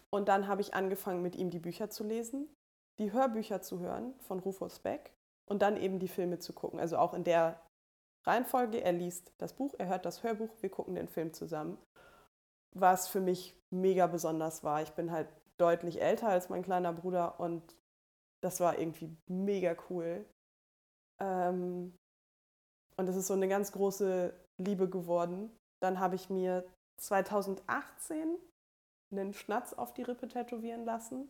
Und 0.09 0.27
dann 0.27 0.47
habe 0.47 0.61
ich 0.61 0.73
angefangen, 0.73 1.21
mit 1.21 1.35
ihm 1.35 1.49
die 1.49 1.59
Bücher 1.59 1.89
zu 1.89 2.03
lesen, 2.03 2.53
die 2.99 3.13
Hörbücher 3.13 3.61
zu 3.61 3.79
hören 3.79 4.13
von 4.19 4.39
Rufus 4.39 4.79
Beck 4.79 5.13
und 5.49 5.61
dann 5.61 5.77
eben 5.77 5.99
die 5.99 6.07
Filme 6.07 6.39
zu 6.39 6.53
gucken. 6.53 6.79
Also 6.79 6.97
auch 6.97 7.13
in 7.13 7.23
der 7.23 7.61
Reihenfolge, 8.25 8.81
er 8.81 8.91
liest 8.91 9.31
das 9.37 9.53
Buch, 9.53 9.73
er 9.77 9.87
hört 9.87 10.05
das 10.05 10.23
Hörbuch, 10.23 10.49
wir 10.59 10.69
gucken 10.69 10.95
den 10.95 11.07
Film 11.07 11.33
zusammen. 11.33 11.77
Was 12.73 13.07
für 13.07 13.21
mich 13.21 13.55
mega 13.71 14.07
besonders 14.07 14.63
war. 14.63 14.81
Ich 14.81 14.91
bin 14.91 15.11
halt 15.11 15.27
deutlich 15.57 16.01
älter 16.01 16.27
als 16.27 16.49
mein 16.49 16.63
kleiner 16.63 16.93
Bruder 16.93 17.39
und 17.39 17.75
das 18.41 18.59
war 18.59 18.79
irgendwie 18.79 19.15
mega 19.27 19.75
cool. 19.89 20.25
Ähm, 21.19 21.93
und 22.97 23.05
das 23.05 23.15
ist 23.15 23.27
so 23.27 23.33
eine 23.33 23.47
ganz 23.47 23.71
große 23.71 24.33
Liebe 24.57 24.89
geworden. 24.89 25.51
Dann 25.79 25.99
habe 25.99 26.15
ich 26.15 26.29
mir 26.29 26.65
2018 26.97 28.37
einen 29.11 29.33
Schnatz 29.33 29.73
auf 29.73 29.93
die 29.93 30.03
Rippe 30.03 30.27
tätowieren 30.27 30.85
lassen. 30.85 31.29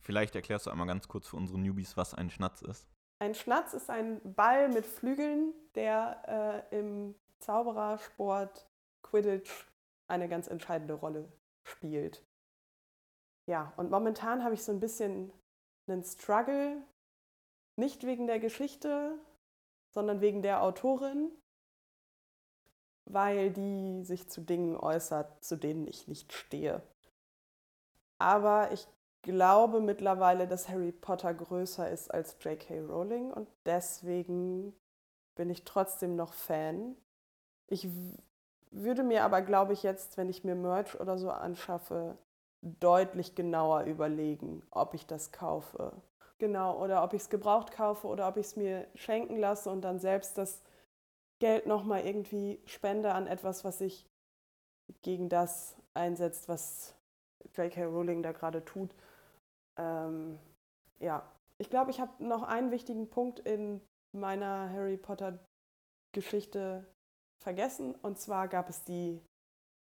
Vielleicht 0.00 0.34
erklärst 0.34 0.66
du 0.66 0.70
einmal 0.70 0.86
ganz 0.86 1.08
kurz 1.08 1.28
für 1.28 1.36
unsere 1.36 1.58
Newbies, 1.58 1.96
was 1.96 2.14
ein 2.14 2.30
Schnatz 2.30 2.62
ist. 2.62 2.88
Ein 3.18 3.34
Schnatz 3.34 3.74
ist 3.74 3.90
ein 3.90 4.20
Ball 4.34 4.68
mit 4.70 4.86
Flügeln, 4.86 5.52
der 5.74 6.64
äh, 6.70 6.78
im 6.78 7.14
Zauberersport 7.38 8.66
Quidditch 9.02 9.66
eine 10.08 10.28
ganz 10.28 10.48
entscheidende 10.48 10.94
Rolle 10.94 11.30
spielt. 11.64 12.24
Ja, 13.46 13.72
und 13.76 13.90
momentan 13.90 14.44
habe 14.44 14.54
ich 14.54 14.62
so 14.62 14.72
ein 14.72 14.80
bisschen 14.80 15.32
einen 15.88 16.04
Struggle, 16.04 16.82
Nicht 17.76 18.04
wegen 18.04 18.26
der 18.26 18.38
Geschichte, 18.38 19.18
sondern 19.94 20.20
wegen 20.20 20.42
der 20.42 20.62
Autorin, 20.62 21.30
weil 23.06 23.50
die 23.50 24.04
sich 24.04 24.28
zu 24.28 24.40
Dingen 24.42 24.76
äußert, 24.76 25.42
zu 25.44 25.56
denen 25.56 25.86
ich 25.86 26.06
nicht 26.08 26.32
stehe. 26.32 26.82
Aber 28.18 28.70
ich 28.72 28.86
glaube 29.22 29.80
mittlerweile, 29.80 30.46
dass 30.46 30.68
Harry 30.68 30.92
Potter 30.92 31.34
größer 31.34 31.90
ist 31.90 32.10
als 32.12 32.36
J.K. 32.42 32.80
Rowling 32.80 33.32
und 33.32 33.48
deswegen 33.66 34.74
bin 35.36 35.50
ich 35.50 35.64
trotzdem 35.64 36.16
noch 36.16 36.34
Fan. 36.34 36.96
Ich 37.68 37.88
würde 38.70 39.02
mir 39.02 39.24
aber, 39.24 39.42
glaube 39.42 39.72
ich, 39.72 39.82
jetzt, 39.82 40.16
wenn 40.16 40.28
ich 40.28 40.44
mir 40.44 40.54
Merch 40.54 40.98
oder 41.00 41.18
so 41.18 41.30
anschaffe, 41.30 42.16
deutlich 42.62 43.34
genauer 43.34 43.84
überlegen, 43.84 44.62
ob 44.70 44.94
ich 44.94 45.06
das 45.06 45.32
kaufe. 45.32 45.92
Genau, 46.38 46.82
oder 46.82 47.02
ob 47.02 47.12
ich 47.12 47.22
es 47.22 47.30
gebraucht 47.30 47.72
kaufe 47.72 48.06
oder 48.06 48.28
ob 48.28 48.36
ich 48.36 48.46
es 48.46 48.56
mir 48.56 48.86
schenken 48.94 49.36
lasse 49.36 49.70
und 49.70 49.82
dann 49.82 49.98
selbst 49.98 50.38
das 50.38 50.62
Geld 51.38 51.66
nochmal 51.66 52.06
irgendwie 52.06 52.60
spende 52.66 53.12
an 53.12 53.26
etwas, 53.26 53.64
was 53.64 53.78
sich 53.78 54.06
gegen 55.02 55.28
das 55.28 55.76
einsetzt, 55.94 56.48
was 56.48 56.94
J.K. 57.54 57.84
Rowling 57.84 58.22
da 58.22 58.32
gerade 58.32 58.64
tut. 58.64 58.94
Ähm, 59.78 60.38
ja, 60.98 61.22
ich 61.58 61.70
glaube, 61.70 61.90
ich 61.90 62.00
habe 62.00 62.24
noch 62.24 62.42
einen 62.42 62.70
wichtigen 62.70 63.08
Punkt 63.08 63.40
in 63.40 63.80
meiner 64.12 64.70
Harry 64.70 64.96
Potter 64.96 65.38
Geschichte 66.12 66.86
vergessen. 67.42 67.94
Und 67.96 68.18
zwar 68.18 68.48
gab 68.48 68.68
es 68.68 68.84
die, 68.84 69.20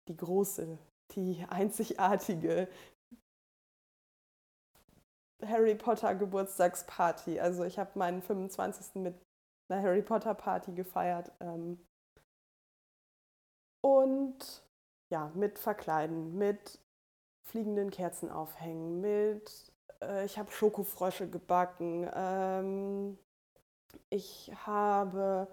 die 0.08 0.16
große, 0.16 0.78
die 1.14 1.44
einzigartige 1.48 2.68
Harry 5.44 5.74
Potter 5.74 6.14
Geburtstagsparty. 6.14 7.40
Also 7.40 7.64
ich 7.64 7.78
habe 7.78 7.98
meinen 7.98 8.22
25. 8.22 8.96
mit 8.96 9.14
einer 9.68 9.82
Harry 9.82 10.02
Potter 10.02 10.34
Party 10.34 10.72
gefeiert. 10.72 11.32
Ähm, 11.40 11.84
und 13.84 14.64
ja, 15.10 15.30
mit 15.34 15.58
Verkleiden, 15.58 16.38
mit 16.38 16.78
fliegenden 17.44 17.90
Kerzen 17.90 18.30
aufhängen, 18.30 19.00
mit 19.00 19.72
äh, 20.02 20.24
ich 20.24 20.38
habe 20.38 20.50
Schokofrösche 20.50 21.28
gebacken, 21.28 22.08
ähm, 22.14 23.18
ich 24.10 24.52
habe 24.64 25.48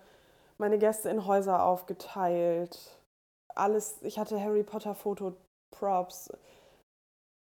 meine 0.59 0.77
Gäste 0.77 1.09
in 1.09 1.25
Häuser 1.25 1.63
aufgeteilt, 1.63 2.99
alles, 3.55 4.01
ich 4.01 4.19
hatte 4.19 4.39
Harry 4.39 4.63
Potter 4.63 4.95
Fotoprops. 4.95 6.31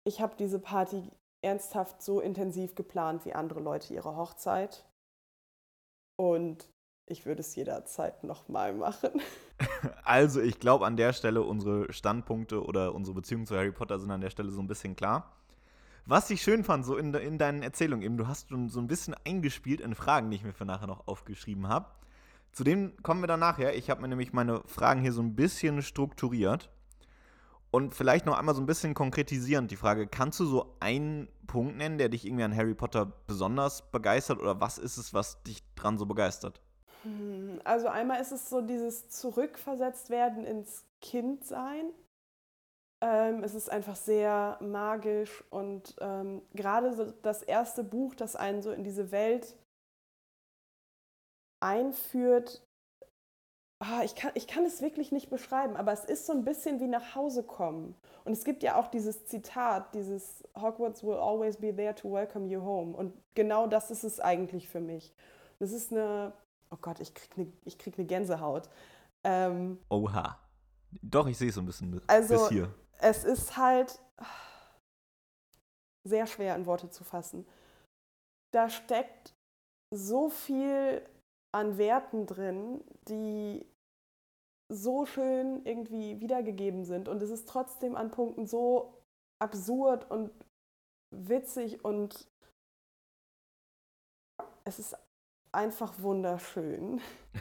Ich 0.06 0.20
habe 0.20 0.34
diese 0.38 0.58
Party 0.58 1.10
ernsthaft 1.42 2.02
so 2.02 2.20
intensiv 2.20 2.74
geplant 2.74 3.24
wie 3.24 3.34
andere 3.34 3.60
Leute 3.60 3.94
ihre 3.94 4.16
Hochzeit. 4.16 4.84
Und 6.16 6.68
ich 7.06 7.26
würde 7.26 7.40
es 7.40 7.54
jederzeit 7.54 8.24
nochmal 8.24 8.74
machen. 8.74 9.10
Also, 10.02 10.40
ich 10.40 10.58
glaube, 10.58 10.84
an 10.84 10.96
der 10.96 11.12
Stelle 11.12 11.42
unsere 11.42 11.92
Standpunkte 11.92 12.64
oder 12.64 12.94
unsere 12.94 13.14
Beziehungen 13.14 13.46
zu 13.46 13.54
Harry 13.54 13.70
Potter 13.70 13.98
sind 13.98 14.10
an 14.10 14.20
der 14.20 14.30
Stelle 14.30 14.50
so 14.50 14.60
ein 14.60 14.66
bisschen 14.66 14.96
klar. 14.96 15.32
Was 16.06 16.28
ich 16.30 16.42
schön 16.42 16.64
fand, 16.64 16.84
so 16.84 16.96
in, 16.96 17.14
in 17.14 17.38
deinen 17.38 17.62
Erzählungen 17.62 18.02
eben, 18.02 18.16
du 18.16 18.26
hast 18.26 18.48
schon 18.48 18.68
so 18.68 18.80
ein 18.80 18.88
bisschen 18.88 19.14
eingespielt 19.24 19.80
in 19.80 19.94
Fragen, 19.94 20.30
die 20.30 20.36
ich 20.36 20.42
mir 20.42 20.52
für 20.52 20.64
nachher 20.64 20.86
noch 20.86 21.06
aufgeschrieben 21.06 21.68
habe. 21.68 21.86
Zu 22.54 22.62
denen 22.62 22.96
kommen 23.02 23.20
wir 23.20 23.26
dann 23.26 23.40
nachher. 23.40 23.76
Ich 23.76 23.90
habe 23.90 24.00
mir 24.00 24.08
nämlich 24.08 24.32
meine 24.32 24.62
Fragen 24.66 25.00
hier 25.00 25.12
so 25.12 25.20
ein 25.20 25.34
bisschen 25.34 25.82
strukturiert. 25.82 26.70
Und 27.72 27.92
vielleicht 27.92 28.26
noch 28.26 28.38
einmal 28.38 28.54
so 28.54 28.62
ein 28.62 28.66
bisschen 28.66 28.94
konkretisierend 28.94 29.72
die 29.72 29.76
Frage: 29.76 30.06
Kannst 30.06 30.38
du 30.38 30.44
so 30.44 30.76
einen 30.78 31.28
Punkt 31.48 31.76
nennen, 31.76 31.98
der 31.98 32.08
dich 32.08 32.24
irgendwie 32.24 32.44
an 32.44 32.56
Harry 32.56 32.74
Potter 32.74 33.12
besonders 33.26 33.90
begeistert? 33.90 34.40
Oder 34.40 34.60
was 34.60 34.78
ist 34.78 34.96
es, 34.96 35.12
was 35.12 35.42
dich 35.42 35.64
dran 35.74 35.98
so 35.98 36.06
begeistert? 36.06 36.60
Hm, 37.02 37.60
also, 37.64 37.88
einmal 37.88 38.20
ist 38.20 38.30
es 38.30 38.48
so 38.48 38.60
dieses 38.60 39.08
Zurückversetztwerden 39.08 40.44
ins 40.44 40.84
Kindsein. 41.00 41.90
Ähm, 43.00 43.42
es 43.42 43.54
ist 43.54 43.68
einfach 43.68 43.96
sehr 43.96 44.58
magisch 44.62 45.42
und 45.50 45.96
ähm, 46.00 46.42
gerade 46.54 46.94
so 46.94 47.10
das 47.22 47.42
erste 47.42 47.82
Buch, 47.82 48.14
das 48.14 48.36
einen 48.36 48.62
so 48.62 48.70
in 48.70 48.84
diese 48.84 49.10
Welt 49.10 49.56
einführt, 51.64 52.62
ah, 53.80 54.02
ich, 54.04 54.14
kann, 54.14 54.32
ich 54.34 54.46
kann 54.46 54.64
es 54.64 54.82
wirklich 54.82 55.12
nicht 55.12 55.30
beschreiben, 55.30 55.76
aber 55.76 55.92
es 55.92 56.04
ist 56.04 56.26
so 56.26 56.32
ein 56.32 56.44
bisschen 56.44 56.78
wie 56.78 56.86
nach 56.86 57.14
Hause 57.14 57.42
kommen. 57.42 57.96
Und 58.24 58.32
es 58.32 58.44
gibt 58.44 58.62
ja 58.62 58.76
auch 58.76 58.88
dieses 58.88 59.24
Zitat, 59.26 59.94
dieses 59.94 60.44
Hogwarts 60.54 61.02
will 61.02 61.14
always 61.14 61.56
be 61.56 61.74
there 61.74 61.94
to 61.94 62.12
welcome 62.12 62.48
you 62.48 62.60
home. 62.60 62.94
Und 62.94 63.14
genau 63.34 63.66
das 63.66 63.90
ist 63.90 64.04
es 64.04 64.20
eigentlich 64.20 64.68
für 64.68 64.80
mich. 64.80 65.14
Das 65.58 65.72
ist 65.72 65.90
eine, 65.90 66.32
oh 66.70 66.76
Gott, 66.80 67.00
ich 67.00 67.14
krieg 67.14 67.30
eine, 67.36 67.52
ich 67.64 67.78
krieg 67.78 67.98
eine 67.98 68.06
Gänsehaut. 68.06 68.68
Ähm, 69.24 69.78
Oha. 69.88 70.38
Doch, 71.02 71.26
ich 71.26 71.38
sehe 71.38 71.48
es 71.48 71.54
so 71.54 71.62
ein 71.62 71.66
bisschen 71.66 71.90
bis, 71.90 72.02
also, 72.06 72.34
bis 72.34 72.48
hier. 72.50 72.74
Es 73.00 73.24
ist 73.24 73.56
halt 73.56 73.98
sehr 76.04 76.26
schwer 76.26 76.54
in 76.54 76.66
Worte 76.66 76.90
zu 76.90 77.04
fassen. 77.04 77.46
Da 78.52 78.68
steckt 78.68 79.34
so 79.90 80.28
viel 80.28 81.02
an 81.54 81.78
Werten 81.78 82.26
drin, 82.26 82.82
die 83.08 83.64
so 84.68 85.06
schön 85.06 85.64
irgendwie 85.64 86.20
wiedergegeben 86.20 86.84
sind. 86.84 87.08
Und 87.08 87.22
es 87.22 87.30
ist 87.30 87.48
trotzdem 87.48 87.94
an 87.94 88.10
Punkten 88.10 88.46
so 88.46 89.00
absurd 89.38 90.10
und 90.10 90.30
witzig 91.10 91.84
und 91.84 92.28
es 94.64 94.78
ist 94.78 94.96
einfach 95.52 95.98
wunderschön. 96.00 97.00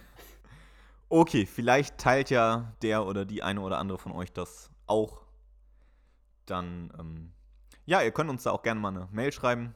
Okay, 1.09 1.45
vielleicht 1.45 1.99
teilt 1.99 2.31
ja 2.31 2.73
der 2.81 3.05
oder 3.05 3.23
die 3.23 3.43
eine 3.43 3.61
oder 3.61 3.77
andere 3.77 3.99
von 3.99 4.13
euch 4.13 4.33
das 4.33 4.71
auch. 4.87 5.21
Dann, 6.47 6.91
ähm, 6.97 7.31
ja, 7.85 8.01
ihr 8.01 8.11
könnt 8.11 8.31
uns 8.31 8.41
da 8.41 8.49
auch 8.49 8.63
gerne 8.63 8.79
mal 8.79 8.87
eine 8.87 9.07
Mail 9.11 9.31
schreiben. 9.31 9.75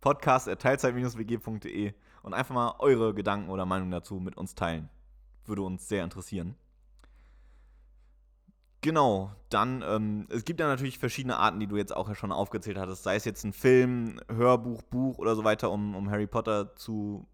podcast.teilzeit-wg.de 0.00 1.92
und 2.28 2.34
einfach 2.34 2.54
mal 2.54 2.74
eure 2.78 3.14
Gedanken 3.14 3.48
oder 3.48 3.64
Meinung 3.64 3.90
dazu 3.90 4.20
mit 4.20 4.36
uns 4.36 4.54
teilen. 4.54 4.90
Würde 5.46 5.62
uns 5.62 5.88
sehr 5.88 6.04
interessieren. 6.04 6.56
Genau, 8.82 9.32
dann, 9.48 9.82
ähm, 9.82 10.26
es 10.28 10.44
gibt 10.44 10.60
ja 10.60 10.66
natürlich 10.66 10.98
verschiedene 10.98 11.38
Arten, 11.38 11.58
die 11.58 11.66
du 11.66 11.76
jetzt 11.76 11.96
auch 11.96 12.14
schon 12.14 12.30
aufgezählt 12.30 12.78
hattest, 12.78 13.02
sei 13.02 13.16
es 13.16 13.24
jetzt 13.24 13.44
ein 13.44 13.54
Film, 13.54 14.20
Hörbuch, 14.30 14.82
Buch 14.82 15.18
oder 15.18 15.34
so 15.34 15.42
weiter, 15.42 15.70
um, 15.70 15.96
um 15.96 16.10
Harry 16.10 16.26
Potter 16.26 16.76
zu, 16.76 17.26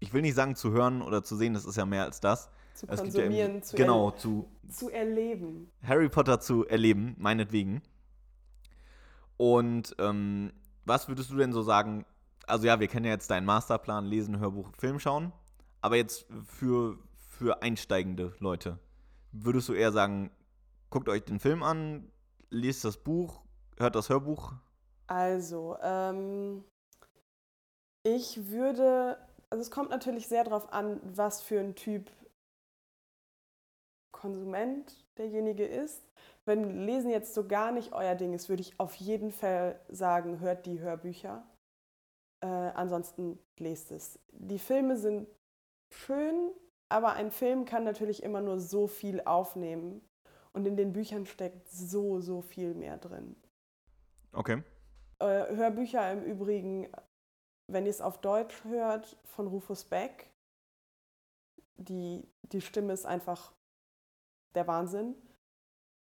ich 0.00 0.12
will 0.12 0.20
nicht 0.20 0.34
sagen 0.34 0.54
zu 0.54 0.70
hören 0.70 1.00
oder 1.00 1.24
zu 1.24 1.34
sehen, 1.34 1.54
das 1.54 1.64
ist 1.64 1.76
ja 1.76 1.86
mehr 1.86 2.04
als 2.04 2.20
das. 2.20 2.50
Zu 2.74 2.86
es 2.88 3.00
konsumieren, 3.00 3.54
ja 3.56 3.62
zu, 3.62 3.74
genau, 3.76 4.10
zu, 4.10 4.48
zu 4.68 4.90
erleben. 4.90 5.72
Harry 5.82 6.10
Potter 6.10 6.40
zu 6.40 6.66
erleben, 6.66 7.16
meinetwegen. 7.18 7.80
Und 9.38 9.96
ähm, 9.98 10.52
was 10.84 11.08
würdest 11.08 11.30
du 11.30 11.36
denn 11.36 11.54
so 11.54 11.62
sagen, 11.62 12.04
also 12.46 12.66
ja, 12.66 12.80
wir 12.80 12.88
kennen 12.88 13.04
ja 13.04 13.12
jetzt 13.12 13.30
deinen 13.30 13.44
Masterplan, 13.44 14.06
lesen, 14.06 14.38
Hörbuch, 14.38 14.70
Film 14.78 14.98
schauen. 14.98 15.32
Aber 15.80 15.96
jetzt 15.96 16.26
für, 16.46 16.98
für 17.16 17.62
einsteigende 17.62 18.34
Leute, 18.38 18.78
würdest 19.32 19.68
du 19.68 19.74
eher 19.74 19.92
sagen, 19.92 20.30
guckt 20.90 21.08
euch 21.08 21.24
den 21.24 21.38
Film 21.38 21.62
an, 21.62 22.10
lest 22.50 22.84
das 22.84 22.96
Buch, 22.96 23.42
hört 23.76 23.94
das 23.94 24.08
Hörbuch? 24.08 24.52
Also, 25.06 25.76
ähm, 25.82 26.64
ich 28.02 28.50
würde, 28.50 29.18
also 29.50 29.62
es 29.62 29.70
kommt 29.70 29.90
natürlich 29.90 30.26
sehr 30.28 30.44
darauf 30.44 30.72
an, 30.72 31.00
was 31.02 31.42
für 31.42 31.60
ein 31.60 31.74
Typ 31.74 32.10
Konsument 34.12 35.04
derjenige 35.18 35.66
ist. 35.66 36.02
Wenn 36.46 36.86
Lesen 36.86 37.10
jetzt 37.10 37.34
so 37.34 37.46
gar 37.46 37.70
nicht 37.70 37.92
euer 37.92 38.14
Ding 38.14 38.32
ist, 38.32 38.48
würde 38.48 38.62
ich 38.62 38.80
auf 38.80 38.94
jeden 38.94 39.30
Fall 39.30 39.78
sagen, 39.88 40.40
hört 40.40 40.66
die 40.66 40.80
Hörbücher. 40.80 41.44
Äh, 42.40 42.46
ansonsten 42.46 43.38
lest 43.58 43.90
es. 43.90 44.18
Die 44.32 44.58
Filme 44.58 44.96
sind 44.96 45.28
schön, 45.90 46.50
aber 46.88 47.14
ein 47.14 47.30
Film 47.30 47.64
kann 47.64 47.84
natürlich 47.84 48.22
immer 48.22 48.40
nur 48.40 48.58
so 48.58 48.86
viel 48.86 49.20
aufnehmen. 49.22 50.06
Und 50.52 50.66
in 50.66 50.76
den 50.76 50.92
Büchern 50.92 51.26
steckt 51.26 51.68
so, 51.68 52.20
so 52.20 52.40
viel 52.40 52.74
mehr 52.74 52.96
drin. 52.96 53.36
Okay. 54.32 54.62
Äh, 55.18 55.54
Hörbücher 55.54 56.12
im 56.12 56.22
Übrigen, 56.22 56.88
wenn 57.68 57.84
ihr 57.84 57.90
es 57.90 58.00
auf 58.00 58.20
Deutsch 58.20 58.64
hört, 58.64 59.18
von 59.24 59.46
Rufus 59.46 59.84
Beck. 59.84 60.30
Die, 61.76 62.26
die 62.42 62.60
Stimme 62.60 62.92
ist 62.92 63.04
einfach 63.04 63.52
der 64.54 64.66
Wahnsinn. 64.66 65.14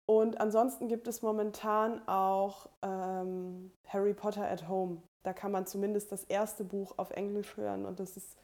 Und 0.06 0.40
ansonsten 0.40 0.88
gibt 0.88 1.06
es 1.06 1.22
momentan 1.22 2.06
auch 2.08 2.68
ähm, 2.82 3.72
Harry 3.86 4.14
Potter 4.14 4.48
at 4.48 4.68
Home. 4.68 5.02
Da 5.22 5.32
kann 5.32 5.52
man 5.52 5.66
zumindest 5.66 6.10
das 6.10 6.24
erste 6.24 6.64
Buch 6.64 6.98
auf 6.98 7.10
Englisch 7.10 7.56
hören 7.56 7.86
und 7.86 8.00
das 8.00 8.16
ist 8.16 8.36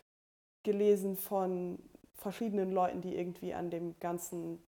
gelesen 0.63 1.17
von 1.17 1.79
verschiedenen 2.15 2.73
Leuten, 2.73 3.01
die 3.01 3.17
irgendwie 3.17 3.55
an 3.55 3.71
dem 3.71 3.99
ganzen 4.01 4.63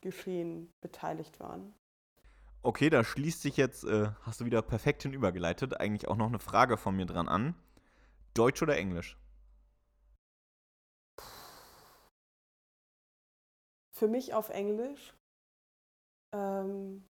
Geschehen 0.00 0.72
beteiligt 0.80 1.40
waren. 1.40 1.74
Okay, 2.62 2.90
da 2.90 3.04
schließt 3.04 3.42
sich 3.42 3.56
jetzt, 3.56 3.84
äh, 3.84 4.10
hast 4.22 4.40
du 4.40 4.44
wieder 4.44 4.62
perfekt 4.62 5.02
hinübergeleitet, 5.02 5.80
eigentlich 5.80 6.08
auch 6.08 6.16
noch 6.16 6.26
eine 6.26 6.38
Frage 6.38 6.76
von 6.76 6.96
mir 6.96 7.06
dran 7.06 7.28
an. 7.28 7.54
Deutsch 8.34 8.62
oder 8.62 8.76
Englisch? 8.76 9.16
Für 13.94 14.08
mich 14.08 14.34
auf 14.34 14.48
Englisch. 14.50 15.14
Ähm, 16.32 17.08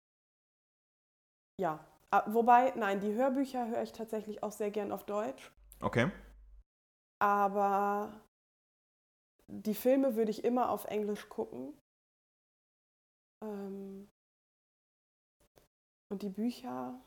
ja. 1.59 1.90
Ah, 2.13 2.25
wobei, 2.27 2.73
nein, 2.75 2.99
die 2.99 3.13
Hörbücher 3.13 3.67
höre 3.69 3.83
ich 3.83 3.93
tatsächlich 3.93 4.43
auch 4.43 4.51
sehr 4.51 4.69
gern 4.69 4.91
auf 4.91 5.05
Deutsch. 5.05 5.51
Okay. 5.79 6.11
Aber 7.19 8.11
die 9.47 9.75
Filme 9.75 10.15
würde 10.15 10.31
ich 10.31 10.43
immer 10.43 10.69
auf 10.69 10.85
Englisch 10.85 11.29
gucken. 11.29 11.77
Ähm, 13.43 14.09
und 16.11 16.21
die 16.21 16.29
Bücher, 16.29 16.99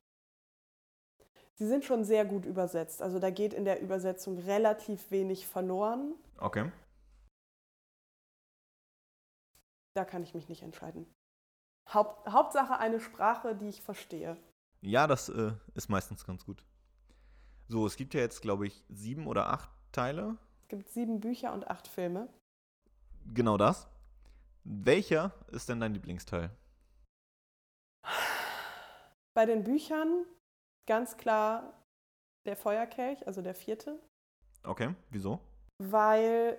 sie 1.54 1.66
sind 1.66 1.84
schon 1.84 2.04
sehr 2.04 2.24
gut 2.24 2.46
übersetzt. 2.46 3.02
Also 3.02 3.18
da 3.18 3.28
geht 3.28 3.52
in 3.52 3.66
der 3.66 3.82
Übersetzung 3.82 4.38
relativ 4.38 5.10
wenig 5.10 5.46
verloren. 5.46 6.14
Okay. 6.38 6.72
Da 9.94 10.04
kann 10.04 10.22
ich 10.22 10.34
mich 10.34 10.48
nicht 10.48 10.62
entscheiden. 10.62 11.12
Haupt, 11.92 12.26
Hauptsache 12.28 12.78
eine 12.78 13.00
Sprache, 13.00 13.54
die 13.54 13.68
ich 13.68 13.82
verstehe. 13.82 14.36
Ja, 14.84 15.06
das 15.06 15.30
äh, 15.30 15.52
ist 15.74 15.88
meistens 15.88 16.26
ganz 16.26 16.44
gut. 16.44 16.62
So, 17.68 17.86
es 17.86 17.96
gibt 17.96 18.12
ja 18.12 18.20
jetzt, 18.20 18.42
glaube 18.42 18.66
ich, 18.66 18.84
sieben 18.90 19.26
oder 19.26 19.48
acht 19.48 19.70
Teile. 19.92 20.36
Es 20.60 20.68
gibt 20.68 20.90
sieben 20.90 21.20
Bücher 21.20 21.54
und 21.54 21.66
acht 21.68 21.88
Filme. 21.88 22.28
Genau 23.32 23.56
das. 23.56 23.88
Welcher 24.64 25.32
ist 25.52 25.70
denn 25.70 25.80
dein 25.80 25.94
Lieblingsteil? 25.94 26.50
Bei 29.34 29.46
den 29.46 29.64
Büchern 29.64 30.26
ganz 30.86 31.16
klar 31.16 31.82
der 32.44 32.56
Feuerkelch, 32.56 33.26
also 33.26 33.40
der 33.40 33.54
vierte. 33.54 33.98
Okay, 34.64 34.94
wieso? 35.10 35.40
Weil 35.82 36.58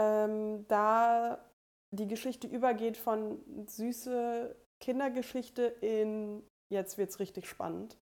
ähm, 0.00 0.66
da 0.68 1.44
die 1.90 2.08
Geschichte 2.08 2.46
übergeht 2.46 2.96
von 2.96 3.38
süße 3.66 4.56
Kindergeschichte 4.80 5.62
in 5.62 6.42
jetzt 6.70 6.98
wird's 6.98 7.18
richtig 7.18 7.48
spannend. 7.48 7.98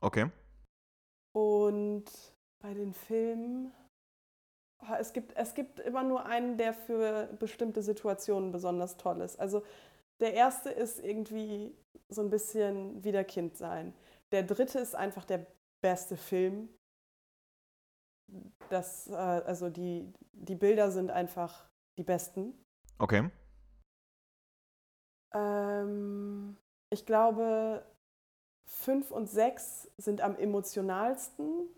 Okay. 0.00 0.30
Und 1.34 2.04
bei 2.62 2.74
den 2.74 2.92
Filmen, 2.92 3.72
es 4.98 5.12
gibt, 5.12 5.36
es 5.36 5.54
gibt 5.54 5.80
immer 5.80 6.02
nur 6.02 6.26
einen, 6.26 6.56
der 6.56 6.74
für 6.74 7.26
bestimmte 7.38 7.82
Situationen 7.82 8.52
besonders 8.52 8.96
toll 8.96 9.20
ist. 9.20 9.38
Also 9.38 9.62
der 10.20 10.34
erste 10.34 10.70
ist 10.70 10.98
irgendwie 11.00 11.76
so 12.08 12.22
ein 12.22 12.30
bisschen 12.30 13.02
wieder 13.04 13.24
Kind 13.24 13.56
sein. 13.56 13.94
Der 14.32 14.42
dritte 14.42 14.78
ist 14.78 14.94
einfach 14.94 15.24
der 15.24 15.46
beste 15.82 16.16
Film. 16.16 16.68
Das, 18.70 19.08
äh, 19.08 19.12
also 19.12 19.70
die, 19.70 20.12
die 20.32 20.56
Bilder 20.56 20.90
sind 20.90 21.10
einfach 21.10 21.68
die 21.98 22.04
besten. 22.04 22.54
Okay. 22.98 23.30
Ähm, 25.34 26.56
ich 26.90 27.04
glaube, 27.06 27.84
fünf 28.66 29.10
und 29.10 29.28
sechs 29.28 29.88
sind 29.96 30.20
am 30.20 30.36
emotionalsten. 30.36 31.68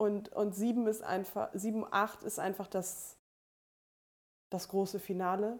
Und, 0.00 0.30
und 0.30 0.54
sieben 0.54 0.86
ist 0.86 1.02
einfach, 1.02 1.50
sieben, 1.54 1.86
acht 1.90 2.22
ist 2.24 2.38
einfach 2.38 2.66
das, 2.66 3.16
das 4.50 4.68
große 4.68 5.00
Finale. 5.00 5.58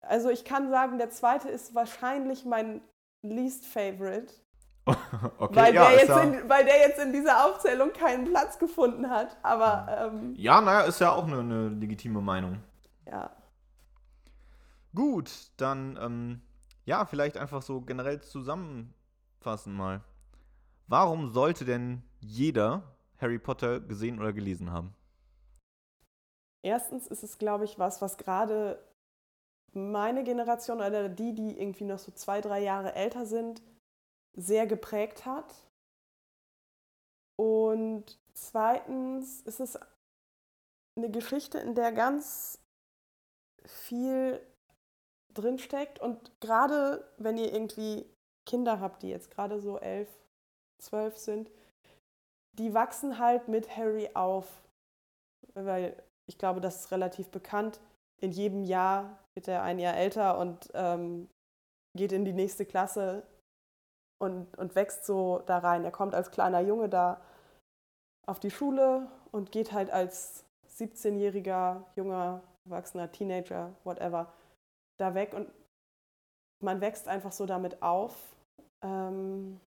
Also 0.00 0.30
ich 0.30 0.44
kann 0.44 0.70
sagen, 0.70 0.98
der 0.98 1.10
zweite 1.10 1.48
ist 1.48 1.74
wahrscheinlich 1.74 2.44
mein 2.44 2.80
least 3.22 3.66
favorite. 3.66 4.32
okay, 4.86 5.56
weil, 5.56 5.74
ja, 5.74 5.88
der 5.88 5.98
jetzt 5.98 6.08
ja, 6.08 6.22
in, 6.22 6.48
weil 6.48 6.64
der 6.64 6.78
jetzt 6.78 7.00
in 7.00 7.12
dieser 7.12 7.44
Aufzählung 7.44 7.92
keinen 7.92 8.24
Platz 8.24 8.58
gefunden 8.58 9.10
hat. 9.10 9.36
Aber 9.42 9.86
ähm, 9.90 10.34
ja, 10.36 10.60
naja, 10.60 10.82
ist 10.82 11.00
ja 11.00 11.12
auch 11.12 11.26
eine, 11.26 11.40
eine 11.40 11.68
legitime 11.68 12.20
Meinung. 12.20 12.62
ja. 13.06 13.30
Gut, 14.94 15.52
dann, 15.56 15.96
ähm, 16.00 16.40
ja, 16.84 17.04
vielleicht 17.04 17.36
einfach 17.36 17.62
so 17.62 17.80
generell 17.80 18.20
zusammenfassen 18.20 19.72
mal. 19.72 20.02
Warum 20.86 21.30
sollte 21.32 21.64
denn 21.64 22.02
jeder 22.18 22.82
Harry 23.18 23.38
Potter 23.38 23.80
gesehen 23.80 24.18
oder 24.18 24.32
gelesen 24.32 24.72
haben? 24.72 24.94
Erstens 26.62 27.06
ist 27.06 27.22
es, 27.22 27.38
glaube 27.38 27.64
ich, 27.64 27.78
was, 27.78 28.02
was 28.02 28.18
gerade 28.18 28.84
meine 29.72 30.24
Generation 30.24 30.78
oder 30.78 31.08
die, 31.08 31.34
die 31.34 31.58
irgendwie 31.58 31.84
noch 31.84 31.98
so 31.98 32.10
zwei, 32.12 32.40
drei 32.40 32.60
Jahre 32.60 32.94
älter 32.94 33.24
sind, 33.24 33.62
sehr 34.34 34.66
geprägt 34.66 35.24
hat. 35.24 35.54
Und 37.36 38.18
zweitens 38.34 39.42
ist 39.42 39.60
es 39.60 39.78
eine 40.96 41.10
Geschichte, 41.10 41.58
in 41.58 41.74
der 41.74 41.92
ganz 41.92 42.58
viel 43.64 44.44
drinsteckt. 45.34 46.00
Und 46.00 46.32
gerade 46.40 47.04
wenn 47.18 47.38
ihr 47.38 47.52
irgendwie 47.52 48.06
Kinder 48.46 48.80
habt, 48.80 49.02
die 49.02 49.10
jetzt 49.10 49.30
gerade 49.30 49.60
so 49.60 49.78
elf, 49.78 50.08
zwölf 50.80 51.16
sind, 51.18 51.50
die 52.58 52.74
wachsen 52.74 53.18
halt 53.18 53.48
mit 53.48 53.76
Harry 53.76 54.10
auf. 54.14 54.62
Weil 55.54 56.02
ich 56.28 56.38
glaube, 56.38 56.60
das 56.60 56.80
ist 56.80 56.90
relativ 56.90 57.28
bekannt. 57.28 57.80
In 58.20 58.32
jedem 58.32 58.64
Jahr 58.64 59.18
wird 59.34 59.48
er 59.48 59.62
ein 59.62 59.78
Jahr 59.78 59.96
älter 59.96 60.38
und 60.38 60.68
ähm, 60.74 61.28
geht 61.96 62.12
in 62.12 62.24
die 62.24 62.32
nächste 62.32 62.66
Klasse 62.66 63.22
und, 64.20 64.56
und 64.58 64.74
wächst 64.74 65.06
so 65.06 65.42
da 65.46 65.58
rein. 65.58 65.84
Er 65.84 65.90
kommt 65.90 66.14
als 66.14 66.30
kleiner 66.30 66.60
Junge 66.60 66.88
da 66.88 67.20
auf 68.26 68.38
die 68.38 68.50
Schule 68.50 69.08
und 69.32 69.52
geht 69.52 69.72
halt 69.72 69.90
als 69.90 70.44
17-jähriger, 70.78 71.82
junger, 71.96 72.42
erwachsener 72.64 73.10
Teenager, 73.10 73.74
whatever, 73.84 74.32
da 75.00 75.14
weg 75.14 75.34
und 75.34 75.50
man 76.62 76.80
wächst 76.80 77.08
einfach 77.08 77.32
so 77.32 77.46
damit 77.46 77.82
auf. 77.82 78.36
Ähm, 78.82 79.60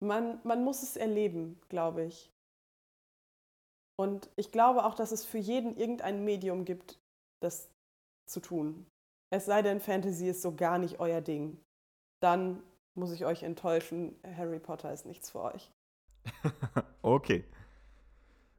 man, 0.00 0.40
man 0.44 0.64
muss 0.64 0.82
es 0.82 0.96
erleben, 0.96 1.60
glaube 1.68 2.04
ich. 2.04 2.30
Und 4.00 4.30
ich 4.36 4.52
glaube 4.52 4.84
auch, 4.84 4.94
dass 4.94 5.10
es 5.10 5.24
für 5.24 5.38
jeden 5.38 5.76
irgendein 5.76 6.24
Medium 6.24 6.64
gibt, 6.64 7.00
das 7.42 7.68
zu 8.28 8.40
tun. 8.40 8.86
Es 9.30 9.46
sei 9.46 9.62
denn, 9.62 9.80
Fantasy 9.80 10.28
ist 10.28 10.42
so 10.42 10.54
gar 10.54 10.78
nicht 10.78 11.00
euer 11.00 11.20
Ding. 11.20 11.60
Dann 12.22 12.62
muss 12.94 13.12
ich 13.12 13.24
euch 13.24 13.42
enttäuschen, 13.42 14.18
Harry 14.36 14.60
Potter 14.60 14.92
ist 14.92 15.04
nichts 15.04 15.30
für 15.30 15.42
euch. 15.42 15.70
okay. 17.02 17.44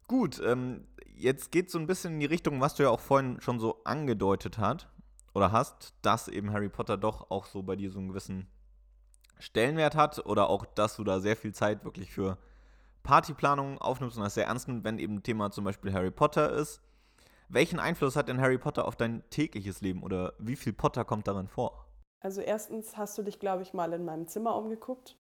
Gut, 0.08 0.42
ähm, 0.44 0.88
jetzt 1.20 1.52
geht 1.52 1.70
so 1.70 1.78
ein 1.78 1.88
bisschen 1.88 2.14
in 2.14 2.20
die 2.20 2.26
Richtung, 2.26 2.62
was 2.62 2.76
du 2.76 2.84
ja 2.84 2.90
auch 2.90 3.00
vorhin 3.00 3.40
schon 3.42 3.60
so 3.60 3.82
angedeutet 3.84 4.58
hat 4.58 4.90
oder 5.34 5.52
hast, 5.52 5.94
dass 6.02 6.28
eben 6.28 6.52
Harry 6.52 6.70
Potter 6.70 6.98
doch 6.98 7.30
auch 7.30 7.46
so 7.46 7.62
bei 7.62 7.76
dir 7.76 7.92
so 7.92 8.00
einen 8.00 8.10
gewissen 8.10 8.48
Stellenwert 9.38 9.96
hat 9.96 10.26
oder 10.26 10.50
auch, 10.50 10.66
dass 10.66 10.96
du 10.96 11.04
da 11.04 11.20
sehr 11.20 11.36
viel 11.36 11.54
Zeit 11.54 11.86
wirklich 11.86 12.12
für 12.12 12.38
Partyplanung 13.04 13.78
aufnimmst 13.78 14.18
und 14.18 14.24
das 14.24 14.34
sehr 14.34 14.48
ernst 14.48 14.68
nimmst, 14.68 14.84
wenn 14.84 15.00
eben 15.00 15.24
Thema 15.24 15.52
zum 15.52 15.64
Beispiel 15.64 15.94
Harry 15.94 16.12
Potter 16.12 16.52
ist. 16.52 16.82
Welchen 17.48 17.80
Einfluss 17.80 18.16
hat 18.16 18.28
denn 18.28 18.42
Harry 18.42 18.58
Potter 18.58 18.88
auf 18.88 18.96
dein 18.96 19.24
tägliches 19.30 19.82
Leben 19.82 20.04
oder 20.04 20.34
wie 20.40 20.56
viel 20.56 20.74
Potter 20.74 21.06
kommt 21.06 21.28
darin 21.28 21.48
vor? 21.48 21.86
Also 22.20 22.42
erstens 22.42 22.98
hast 22.98 23.18
du 23.18 23.24
dich, 23.24 23.40
glaube 23.40 23.64
ich, 23.64 23.74
mal 23.74 23.94
in 23.94 24.06
meinem 24.06 24.28
Zimmer 24.28 24.56
umgeguckt. 24.56 25.18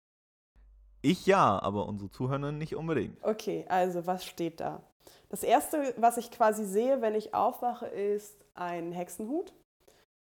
Ich 1.01 1.25
ja, 1.27 1.62
aber 1.62 1.88
unsere 1.88 2.10
Zuhörer 2.10 2.51
nicht 2.51 2.75
unbedingt. 2.75 3.23
Okay, 3.23 3.65
also 3.67 4.08
was 4.08 4.25
steht 4.25 4.60
da? 4.60 4.81
Das 5.30 5.44
erste, 5.44 5.94
was 5.98 6.18
ich 6.18 6.32
quasi 6.32 6.65
sehe, 6.65 7.02
wenn 7.02 7.15
ich 7.15 7.34
aufwache, 7.34 7.88
ist 7.88 8.46
ein 8.54 8.91
Hexenhut. 8.91 9.54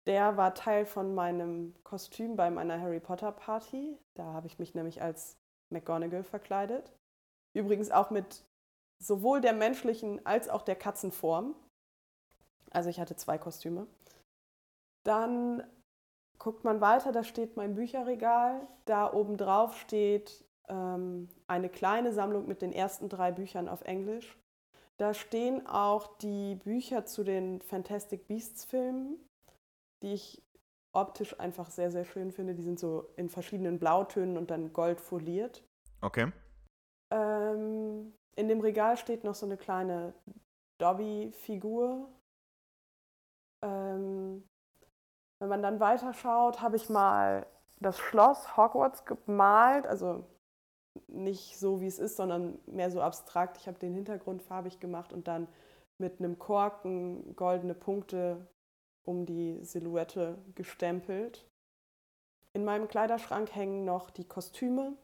Der 0.06 0.36
war 0.38 0.54
Teil 0.54 0.86
von 0.86 1.16
meinem 1.16 1.74
Kostüm 1.84 2.36
bei 2.36 2.50
meiner 2.50 2.80
Harry 2.80 3.00
Potter 3.00 3.32
Party. 3.32 3.98
Da 4.16 4.26
habe 4.34 4.48
ich 4.48 4.60
mich 4.60 4.76
nämlich 4.76 5.02
als 5.02 5.38
McGonagall 5.70 6.24
verkleidet. 6.24 6.92
Übrigens 7.54 7.92
auch 7.92 8.10
mit 8.10 8.44
sowohl 9.02 9.42
der 9.42 9.54
menschlichen 9.54 10.26
als 10.26 10.50
auch 10.50 10.62
der 10.62 10.76
Katzenform. 10.76 11.56
Also 12.72 12.90
ich 12.90 13.00
hatte 13.00 13.16
zwei 13.16 13.38
Kostüme. 13.38 13.88
Dann 15.06 15.64
guckt 16.40 16.64
man 16.64 16.82
weiter, 16.82 17.12
da 17.12 17.24
steht 17.24 17.56
mein 17.56 17.76
Bücherregal. 17.76 18.68
Da 18.86 19.14
oben 19.14 19.38
drauf 19.38 19.78
steht 19.78 20.44
ähm, 20.68 21.30
eine 21.48 21.70
kleine 21.70 22.12
Sammlung 22.12 22.48
mit 22.48 22.62
den 22.62 22.74
ersten 22.74 23.10
drei 23.10 23.32
Büchern 23.32 23.70
auf 23.70 23.82
Englisch. 23.84 24.38
Da 24.98 25.14
stehen 25.14 25.66
auch 25.66 26.18
die 26.18 26.56
Bücher 26.56 27.06
zu 27.06 27.24
den 27.24 27.62
Fantastic 27.62 28.28
Beasts 28.28 28.66
Filmen, 28.66 29.18
die 30.02 30.14
ich 30.14 30.44
optisch 30.94 31.40
einfach 31.40 31.70
sehr, 31.70 31.92
sehr 31.92 32.06
schön 32.06 32.32
finde. 32.32 32.54
Die 32.54 32.62
sind 32.62 32.80
so 32.80 33.10
in 33.16 33.30
verschiedenen 33.30 33.80
Blautönen 33.80 34.38
und 34.38 34.52
dann 34.52 34.72
gold 34.74 35.02
foliert. 35.02 35.64
Okay. 36.02 36.32
Ähm, 37.12 38.14
in 38.36 38.48
dem 38.48 38.62
Regal 38.62 38.98
steht 38.98 39.24
noch 39.24 39.36
so 39.36 39.46
eine 39.46 39.58
kleine 39.58 40.14
Dobby-Figur. 40.78 42.10
Ähm, 43.64 44.48
wenn 45.40 45.50
man 45.50 45.64
dann 45.64 45.80
weiterschaut, 45.80 46.62
habe 46.62 46.76
ich 46.76 46.90
mal 46.90 47.48
das 47.80 47.98
Schloss 47.98 48.56
Hogwarts 48.56 49.06
gemalt, 49.06 49.88
also 49.88 50.26
nicht 51.08 51.58
so 51.58 51.82
wie 51.82 51.88
es 51.88 52.00
ist, 52.00 52.18
sondern 52.18 52.60
mehr 52.66 52.92
so 52.92 53.02
abstrakt. 53.02 53.58
Ich 53.58 53.68
habe 53.68 53.80
den 53.80 53.94
Hintergrund 53.94 54.42
farbig 54.42 54.80
gemacht 54.80 55.14
und 55.14 55.28
dann 55.28 55.48
mit 55.98 56.20
einem 56.20 56.40
Korken 56.40 57.36
goldene 57.36 57.74
Punkte 57.74 58.48
um 59.04 59.26
die 59.26 59.64
Silhouette 59.64 60.38
gestempelt. 60.56 61.46
In 62.54 62.66
meinem 62.66 62.88
Kleiderschrank 62.88 63.54
hängen 63.54 63.86
noch 63.86 64.10
die 64.10 64.28
Kostüme. 64.28 64.96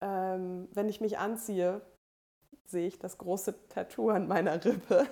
Ähm, 0.00 0.68
wenn 0.72 0.88
ich 0.88 1.00
mich 1.00 1.18
anziehe, 1.18 1.80
sehe 2.66 2.86
ich 2.86 2.98
das 2.98 3.18
große 3.18 3.68
Tattoo 3.68 4.10
an 4.10 4.28
meiner 4.28 4.62
Rippe. 4.64 5.06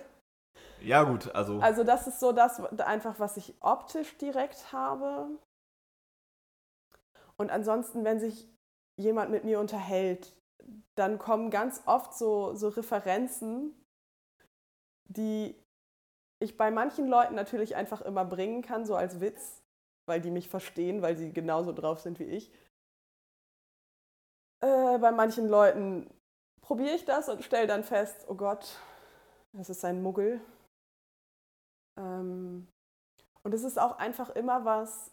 Ja, 0.83 1.05
gut, 1.05 1.35
also. 1.35 1.61
Also, 1.61 1.85
das 1.85 2.07
ist 2.07 2.21
so 2.21 2.33
das 2.33 2.61
einfach, 2.81 3.19
was 3.19 3.37
ich 3.37 3.55
optisch 3.61 4.17
direkt 4.19 4.73
habe. 4.73 5.29
Und 7.37 7.51
ansonsten, 7.51 8.05
wenn 8.05 8.21
sich 8.21 8.49
jemand 9.01 9.31
mit 9.31 9.45
mir 9.45 9.59
unterhält, 9.61 10.33
dann 10.97 11.19
kommen 11.19 11.51
ganz 11.51 11.83
oft 11.87 12.15
so, 12.15 12.55
so 12.55 12.69
Referenzen, 12.69 13.75
die 15.09 15.55
ich 16.43 16.57
bei 16.57 16.71
manchen 16.71 17.09
Leuten 17.09 17.35
natürlich 17.35 17.77
einfach 17.77 18.01
immer 18.01 18.25
bringen 18.25 18.63
kann, 18.63 18.87
so 18.87 18.95
als 18.95 19.21
Witz, 19.21 19.63
weil 20.07 20.21
die 20.21 20.31
mich 20.31 20.49
verstehen, 20.49 21.03
weil 21.03 21.17
sie 21.17 21.33
genauso 21.33 21.73
drauf 21.73 22.01
sind 22.01 22.19
wie 22.19 22.25
ich. 22.25 22.51
Äh, 24.63 24.99
bei 24.99 25.11
manchen 25.11 25.49
Leuten 25.49 26.09
probiere 26.61 26.95
ich 26.95 27.05
das 27.05 27.29
und 27.29 27.45
stelle 27.45 27.67
dann 27.67 27.85
fest, 27.85 28.27
oh 28.29 28.35
Gott, 28.35 28.79
das 29.53 29.71
ist 29.71 29.85
ein 29.85 30.03
Muggel. 30.03 30.41
Ähm, 31.99 32.69
und 33.43 33.55
es 33.55 33.65
ist 33.65 33.79
auch 33.79 33.99
einfach 33.99 34.31
immer 34.31 34.65
was, 34.65 35.11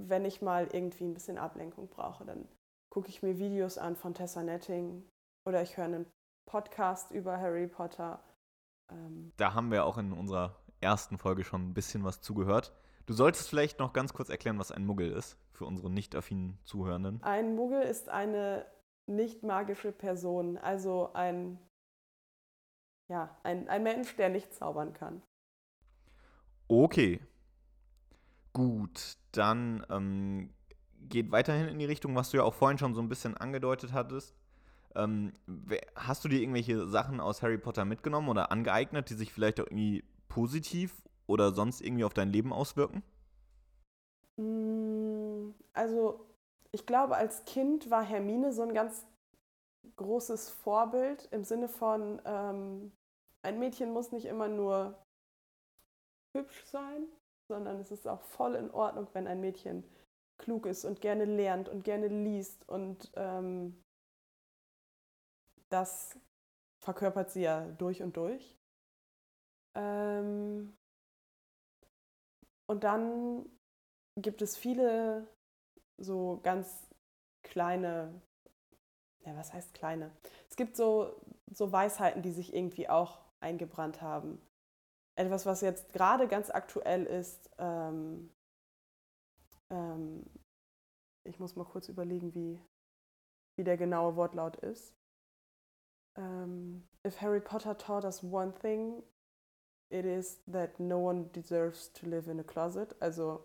wenn 0.00 0.24
ich 0.24 0.42
mal 0.42 0.68
irgendwie 0.72 1.04
ein 1.04 1.14
bisschen 1.14 1.38
Ablenkung 1.38 1.88
brauche, 1.88 2.24
dann 2.24 2.48
gucke 2.92 3.08
ich 3.08 3.22
mir 3.22 3.38
Videos 3.38 3.78
an 3.78 3.96
von 3.96 4.12
Tessa 4.12 4.42
Netting 4.42 5.02
oder 5.48 5.62
ich 5.62 5.78
höre 5.78 5.86
einen 5.86 6.06
Podcast 6.46 7.10
über 7.10 7.38
Harry 7.38 7.66
Potter. 7.66 8.22
Ähm 8.90 9.32
da 9.38 9.54
haben 9.54 9.70
wir 9.70 9.86
auch 9.86 9.96
in 9.96 10.12
unserer 10.12 10.60
ersten 10.82 11.16
Folge 11.16 11.42
schon 11.42 11.70
ein 11.70 11.72
bisschen 11.72 12.04
was 12.04 12.20
zugehört. 12.20 12.76
Du 13.06 13.14
solltest 13.14 13.48
vielleicht 13.48 13.78
noch 13.78 13.94
ganz 13.94 14.12
kurz 14.12 14.28
erklären, 14.28 14.58
was 14.58 14.70
ein 14.70 14.84
Muggel 14.84 15.10
ist 15.10 15.38
für 15.52 15.64
unsere 15.64 15.88
nicht 15.88 16.14
affinen 16.14 16.58
Zuhörenden. 16.64 17.22
Ein 17.22 17.56
Muggel 17.56 17.80
ist 17.80 18.10
eine 18.10 18.66
nicht 19.06 19.42
magische 19.42 19.90
Person, 19.90 20.58
also 20.58 21.14
ein, 21.14 21.58
ja, 23.10 23.34
ein, 23.42 23.70
ein 23.70 23.84
Mensch, 23.84 24.16
der 24.16 24.28
nicht 24.28 24.52
zaubern 24.52 24.92
kann. 24.92 25.22
Okay. 26.68 27.22
Gut, 28.52 29.16
dann 29.32 29.86
ähm, 29.88 30.52
geht 31.08 31.30
weiterhin 31.30 31.68
in 31.68 31.78
die 31.78 31.84
Richtung, 31.84 32.14
was 32.14 32.30
du 32.30 32.38
ja 32.38 32.42
auch 32.42 32.54
vorhin 32.54 32.78
schon 32.78 32.94
so 32.94 33.00
ein 33.00 33.08
bisschen 33.08 33.36
angedeutet 33.36 33.92
hattest. 33.92 34.34
Ähm, 34.94 35.32
hast 35.94 36.24
du 36.24 36.28
dir 36.28 36.40
irgendwelche 36.40 36.86
Sachen 36.86 37.20
aus 37.20 37.42
Harry 37.42 37.58
Potter 37.58 37.84
mitgenommen 37.84 38.28
oder 38.28 38.52
angeeignet, 38.52 39.08
die 39.10 39.14
sich 39.14 39.32
vielleicht 39.32 39.60
auch 39.60 39.66
irgendwie 39.66 40.04
positiv 40.28 41.02
oder 41.26 41.52
sonst 41.52 41.80
irgendwie 41.80 42.04
auf 42.04 42.14
dein 42.14 42.30
Leben 42.30 42.52
auswirken? 42.52 43.02
Mm, 44.36 45.50
also, 45.72 46.26
ich 46.72 46.86
glaube, 46.86 47.16
als 47.16 47.44
Kind 47.44 47.90
war 47.90 48.02
Hermine 48.02 48.52
so 48.52 48.62
ein 48.62 48.74
ganz 48.74 49.06
großes 49.96 50.50
Vorbild 50.50 51.28
im 51.32 51.44
Sinne 51.44 51.68
von, 51.68 52.20
ähm, 52.24 52.92
ein 53.42 53.58
Mädchen 53.58 53.92
muss 53.92 54.12
nicht 54.12 54.26
immer 54.26 54.48
nur 54.48 54.96
hübsch 56.36 56.64
sein, 56.66 57.06
sondern 57.48 57.78
es 57.80 57.90
ist 57.90 58.06
auch 58.06 58.22
voll 58.22 58.54
in 58.54 58.70
Ordnung, 58.70 59.08
wenn 59.12 59.26
ein 59.26 59.40
Mädchen 59.40 59.84
klug 60.42 60.66
ist 60.66 60.84
und 60.84 61.00
gerne 61.00 61.24
lernt 61.24 61.68
und 61.68 61.84
gerne 61.84 62.08
liest 62.08 62.68
und 62.68 63.10
ähm, 63.14 63.82
das 65.70 66.18
verkörpert 66.84 67.30
sie 67.30 67.42
ja 67.42 67.66
durch 67.78 68.02
und 68.02 68.16
durch. 68.16 68.58
Ähm, 69.74 70.76
und 72.68 72.84
dann 72.84 73.48
gibt 74.20 74.42
es 74.42 74.56
viele 74.56 75.26
so 75.98 76.40
ganz 76.42 76.88
kleine, 77.44 78.20
ja, 79.24 79.36
was 79.36 79.52
heißt 79.52 79.74
kleine? 79.74 80.10
Es 80.50 80.56
gibt 80.56 80.76
so, 80.76 81.14
so 81.50 81.72
Weisheiten, 81.72 82.22
die 82.22 82.32
sich 82.32 82.54
irgendwie 82.54 82.88
auch 82.88 83.18
eingebrannt 83.40 84.02
haben. 84.02 84.40
Etwas, 85.16 85.46
was 85.46 85.60
jetzt 85.60 85.92
gerade 85.92 86.26
ganz 86.26 86.50
aktuell 86.50 87.04
ist, 87.04 87.50
ähm, 87.58 88.31
ähm, 89.72 90.24
ich 91.24 91.38
muss 91.40 91.56
mal 91.56 91.64
kurz 91.64 91.88
überlegen, 91.88 92.34
wie, 92.34 92.60
wie 93.56 93.64
der 93.64 93.76
genaue 93.76 94.16
Wortlaut 94.16 94.56
ist. 94.56 94.94
Um, 96.14 96.86
if 97.06 97.22
Harry 97.22 97.40
Potter 97.40 97.76
taught 97.76 98.04
us 98.04 98.22
one 98.22 98.52
thing, 98.52 99.02
it 99.90 100.04
is 100.04 100.42
that 100.46 100.78
no 100.78 100.98
one 100.98 101.30
deserves 101.32 101.90
to 101.94 102.06
live 102.06 102.28
in 102.28 102.38
a 102.38 102.44
closet. 102.44 102.94
Also 103.00 103.42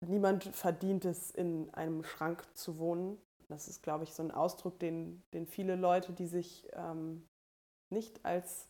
niemand 0.00 0.44
verdient 0.44 1.04
es, 1.04 1.30
in 1.30 1.68
einem 1.74 2.04
Schrank 2.04 2.46
zu 2.56 2.78
wohnen. 2.78 3.18
Das 3.48 3.68
ist, 3.68 3.82
glaube 3.82 4.04
ich, 4.04 4.14
so 4.14 4.22
ein 4.22 4.30
Ausdruck, 4.30 4.78
den, 4.78 5.22
den 5.34 5.46
viele 5.46 5.76
Leute, 5.76 6.14
die 6.14 6.26
sich 6.26 6.66
ähm, 6.72 7.28
nicht 7.90 8.24
als 8.24 8.66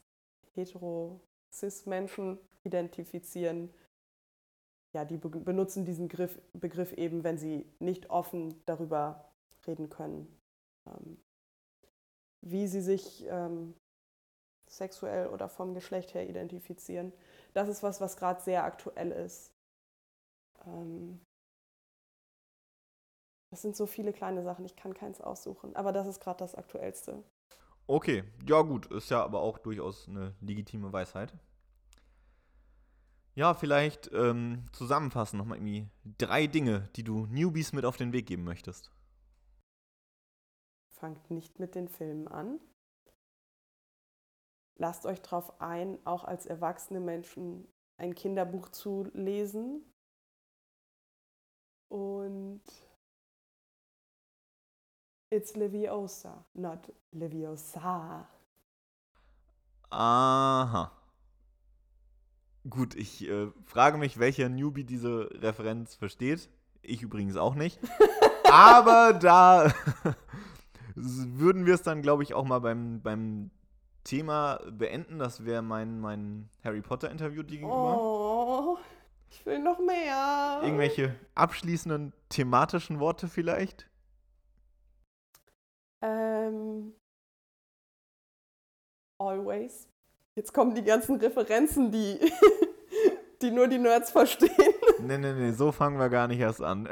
hetero-cis-Menschen 0.54 2.40
identifizieren, 2.64 3.72
ja, 4.94 5.04
die 5.04 5.16
be 5.16 5.28
benutzen 5.28 5.84
diesen 5.84 6.08
Griff, 6.08 6.38
Begriff 6.52 6.92
eben, 6.92 7.24
wenn 7.24 7.38
sie 7.38 7.66
nicht 7.78 8.10
offen 8.10 8.62
darüber 8.66 9.32
reden 9.66 9.88
können, 9.88 10.26
ähm, 10.86 11.16
wie 12.42 12.66
sie 12.66 12.80
sich 12.80 13.24
ähm, 13.28 13.74
sexuell 14.68 15.28
oder 15.28 15.48
vom 15.48 15.74
Geschlecht 15.74 16.14
her 16.14 16.28
identifizieren. 16.28 17.12
Das 17.54 17.68
ist 17.68 17.82
was, 17.82 18.00
was 18.00 18.16
gerade 18.16 18.42
sehr 18.42 18.64
aktuell 18.64 19.12
ist. 19.12 19.52
Ähm, 20.66 21.20
das 23.50 23.60
sind 23.62 23.76
so 23.76 23.86
viele 23.86 24.12
kleine 24.12 24.42
Sachen, 24.42 24.64
ich 24.64 24.76
kann 24.76 24.94
keins 24.94 25.20
aussuchen, 25.20 25.76
aber 25.76 25.92
das 25.92 26.06
ist 26.06 26.20
gerade 26.20 26.38
das 26.38 26.54
Aktuellste. 26.54 27.22
Okay, 27.86 28.24
ja 28.46 28.62
gut, 28.62 28.86
ist 28.86 29.10
ja 29.10 29.22
aber 29.22 29.40
auch 29.40 29.58
durchaus 29.58 30.08
eine 30.08 30.34
legitime 30.40 30.92
Weisheit. 30.92 31.34
Ja, 33.34 33.54
vielleicht 33.54 34.10
ähm, 34.12 34.64
zusammenfassen 34.72 35.38
nochmal 35.38 35.56
irgendwie 35.56 35.88
drei 36.18 36.46
Dinge, 36.46 36.90
die 36.96 37.04
du 37.04 37.26
Newbies 37.26 37.72
mit 37.72 37.86
auf 37.86 37.96
den 37.96 38.12
Weg 38.12 38.26
geben 38.26 38.44
möchtest. 38.44 38.90
Fangt 40.90 41.30
nicht 41.30 41.58
mit 41.58 41.74
den 41.74 41.88
Filmen 41.88 42.28
an. 42.28 42.60
Lasst 44.76 45.06
euch 45.06 45.22
darauf 45.22 45.60
ein, 45.60 45.98
auch 46.06 46.24
als 46.24 46.44
erwachsene 46.44 47.00
Menschen 47.00 47.66
ein 47.96 48.14
Kinderbuch 48.14 48.68
zu 48.68 49.08
lesen. 49.14 49.82
Und 51.88 52.62
it's 55.30 55.54
Leviosa, 55.54 56.44
not 56.54 56.92
Leviosa. 57.12 58.28
Aha. 59.90 61.01
Gut, 62.68 62.94
ich 62.94 63.28
äh, 63.28 63.48
frage 63.64 63.98
mich, 63.98 64.18
welcher 64.18 64.48
Newbie 64.48 64.84
diese 64.84 65.28
Referenz 65.40 65.94
versteht. 65.94 66.48
Ich 66.80 67.02
übrigens 67.02 67.36
auch 67.36 67.54
nicht. 67.54 67.80
Aber 68.50 69.12
da 69.14 69.72
würden 70.94 71.66
wir 71.66 71.74
es 71.74 71.82
dann, 71.82 72.02
glaube 72.02 72.22
ich, 72.22 72.34
auch 72.34 72.44
mal 72.44 72.60
beim, 72.60 73.00
beim 73.02 73.50
Thema 74.04 74.60
beenden. 74.70 75.18
Das 75.18 75.44
wäre 75.44 75.62
mein, 75.62 75.98
mein 76.00 76.50
Harry 76.62 76.82
Potter-Interview 76.82 77.42
gegenüber. 77.44 77.98
Oh, 77.98 78.78
ich 79.30 79.44
will 79.46 79.58
noch 79.58 79.78
mehr. 79.78 80.60
Irgendwelche 80.62 81.16
abschließenden 81.34 82.12
thematischen 82.28 83.00
Worte 83.00 83.28
vielleicht? 83.28 83.88
Ähm. 86.02 86.94
Always. 89.18 89.91
Jetzt 90.34 90.54
kommen 90.54 90.74
die 90.74 90.84
ganzen 90.84 91.16
Referenzen, 91.16 91.90
die, 91.90 92.18
die 93.42 93.50
nur 93.50 93.68
die 93.68 93.78
Nerds 93.78 94.10
verstehen. 94.10 94.50
Nee, 94.98 95.18
nee, 95.18 95.32
nee, 95.32 95.50
so 95.50 95.72
fangen 95.72 95.98
wir 95.98 96.08
gar 96.08 96.28
nicht 96.28 96.38
erst 96.38 96.62
an. 96.62 96.88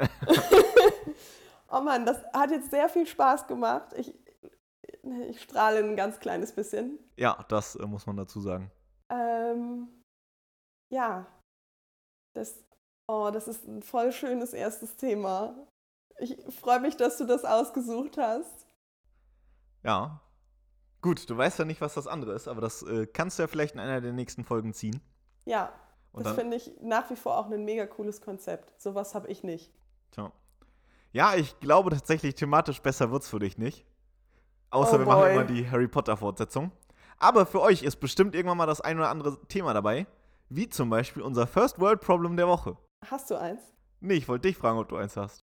oh 1.71 1.79
Mann, 1.79 2.05
das 2.05 2.21
hat 2.33 2.51
jetzt 2.51 2.69
sehr 2.69 2.89
viel 2.89 3.07
Spaß 3.07 3.47
gemacht. 3.47 3.93
Ich, 3.95 4.13
ich 5.29 5.41
strahle 5.41 5.79
ein 5.79 5.95
ganz 5.95 6.19
kleines 6.19 6.51
bisschen. 6.51 6.99
Ja, 7.15 7.45
das 7.47 7.77
äh, 7.77 7.85
muss 7.85 8.05
man 8.05 8.17
dazu 8.17 8.41
sagen. 8.41 8.69
Ähm, 9.09 9.87
ja, 10.91 11.25
das, 12.35 12.65
oh, 13.07 13.29
das 13.31 13.47
ist 13.47 13.65
ein 13.65 13.81
voll 13.81 14.11
schönes 14.11 14.51
erstes 14.51 14.97
Thema. 14.97 15.55
Ich 16.19 16.37
freue 16.53 16.81
mich, 16.81 16.97
dass 16.97 17.17
du 17.17 17.23
das 17.23 17.45
ausgesucht 17.45 18.17
hast. 18.17 18.67
Ja, 19.83 20.19
Gut, 21.01 21.29
du 21.29 21.35
weißt 21.37 21.59
ja 21.59 21.65
nicht, 21.65 21.81
was 21.81 21.95
das 21.95 22.07
andere 22.07 22.33
ist, 22.33 22.47
aber 22.47 22.61
das 22.61 22.83
äh, 22.83 23.07
kannst 23.07 23.39
du 23.39 23.43
ja 23.43 23.47
vielleicht 23.47 23.73
in 23.73 23.79
einer 23.79 24.01
der 24.01 24.13
nächsten 24.13 24.43
Folgen 24.43 24.73
ziehen. 24.73 25.01
Ja. 25.45 25.73
Und 26.13 26.25
das 26.25 26.35
finde 26.35 26.57
ich 26.57 26.71
nach 26.81 27.09
wie 27.09 27.15
vor 27.15 27.37
auch 27.37 27.49
ein 27.49 27.63
mega 27.63 27.85
cooles 27.87 28.21
Konzept. 28.21 28.79
Sowas 28.81 29.15
habe 29.15 29.27
ich 29.29 29.43
nicht. 29.43 29.71
tja. 30.11 30.31
Ja, 31.13 31.35
ich 31.35 31.59
glaube 31.59 31.89
tatsächlich, 31.89 32.35
thematisch 32.35 32.81
besser 32.81 33.11
wird's 33.11 33.27
für 33.29 33.39
dich 33.39 33.57
nicht. 33.57 33.85
Außer 34.69 34.95
Oh 34.95 34.99
wir 34.99 35.05
machen 35.05 35.21
boy. 35.21 35.33
immer 35.33 35.43
die 35.45 35.69
Harry 35.69 35.87
Potter-Fortsetzung. 35.87 36.71
Aber 37.17 37.45
für 37.45 37.61
euch 37.61 37.83
ist 37.83 37.97
bestimmt 37.97 38.35
irgendwann 38.35 38.57
mal 38.57 38.65
das 38.65 38.81
ein 38.81 38.97
oder 38.97 39.09
andere 39.09 39.39
Thema 39.47 39.73
dabei. 39.73 40.05
Wie 40.49 40.69
zum 40.69 40.89
Beispiel 40.89 41.23
unser 41.23 41.47
First 41.47 41.79
World 41.79 42.01
Problem 42.01 42.35
der 42.37 42.47
Woche. 42.47 42.77
Hast 43.09 43.29
du 43.31 43.35
eins? 43.35 43.61
Nee, 43.99 44.15
ich 44.15 44.27
wollte 44.27 44.47
dich 44.47 44.57
fragen, 44.57 44.79
ob 44.79 44.89
du 44.89 44.97
eins 44.97 45.15
hast. 45.17 45.41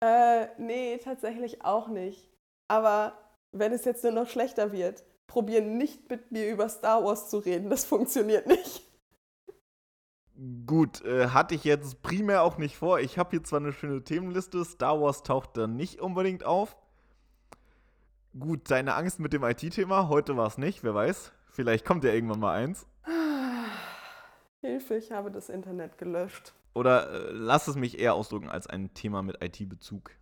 Äh, 0.00 0.46
nee, 0.58 0.98
tatsächlich 0.98 1.64
auch 1.64 1.88
nicht. 1.88 2.28
Aber 2.68 3.18
wenn 3.52 3.72
es 3.72 3.84
jetzt 3.84 4.04
nur 4.04 4.12
noch 4.12 4.28
schlechter 4.28 4.72
wird, 4.72 5.04
probier 5.26 5.62
nicht 5.62 6.08
mit 6.10 6.32
mir 6.32 6.50
über 6.50 6.68
Star 6.68 7.04
Wars 7.04 7.30
zu 7.30 7.38
reden. 7.38 7.70
Das 7.70 7.84
funktioniert 7.84 8.46
nicht. 8.46 8.82
Gut, 10.66 11.04
äh, 11.04 11.28
hatte 11.30 11.56
ich 11.56 11.64
jetzt 11.64 12.00
primär 12.02 12.42
auch 12.42 12.58
nicht 12.58 12.76
vor. 12.76 13.00
Ich 13.00 13.18
habe 13.18 13.30
hier 13.30 13.42
zwar 13.42 13.58
eine 13.58 13.72
schöne 13.72 14.04
Themenliste, 14.04 14.64
Star 14.64 15.00
Wars 15.00 15.24
taucht 15.24 15.56
da 15.56 15.66
nicht 15.66 16.00
unbedingt 16.00 16.44
auf. 16.44 16.76
Gut, 18.38 18.70
deine 18.70 18.94
Angst 18.94 19.18
mit 19.18 19.32
dem 19.32 19.42
IT-Thema, 19.42 20.08
heute 20.08 20.36
war 20.36 20.46
es 20.46 20.56
nicht, 20.56 20.84
wer 20.84 20.94
weiß. 20.94 21.32
Vielleicht 21.50 21.84
kommt 21.84 22.04
ja 22.04 22.12
irgendwann 22.12 22.38
mal 22.38 22.54
eins. 22.54 22.86
Hilfe, 24.60 24.96
ich 24.96 25.10
habe 25.10 25.32
das 25.32 25.48
Internet 25.48 25.98
gelöscht. 25.98 26.54
Oder 26.72 27.10
äh, 27.10 27.32
lass 27.32 27.66
es 27.66 27.74
mich 27.74 27.98
eher 27.98 28.14
ausdrücken 28.14 28.48
als 28.48 28.68
ein 28.68 28.94
Thema 28.94 29.22
mit 29.22 29.42
IT-Bezug. 29.42 30.12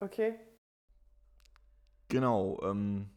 Okay. 0.00 0.38
Genau, 2.08 2.58
ähm, 2.62 3.10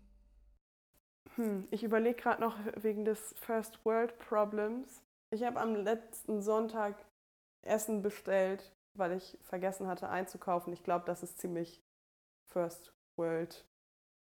Hm, 1.36 1.68
ich 1.72 1.84
überlege 1.84 2.22
gerade 2.22 2.42
noch 2.42 2.58
wegen 2.76 3.06
des 3.06 3.34
First 3.38 3.84
World 3.86 4.18
Problems. 4.20 5.02
Ich 5.32 5.44
habe 5.44 5.60
am 5.62 5.76
letzten 5.76 6.42
Sonntag 6.42 7.06
Essen 7.62 8.02
bestellt, 8.02 8.74
weil 8.96 9.14
ich 9.14 9.38
vergessen 9.42 9.88
hatte 9.88 10.10
einzukaufen. 10.10 10.74
Ich 10.74 10.84
glaube, 10.84 11.06
das 11.06 11.24
ist 11.24 11.40
ziemlich 11.40 11.82
First 12.48 12.94
World 13.16 13.66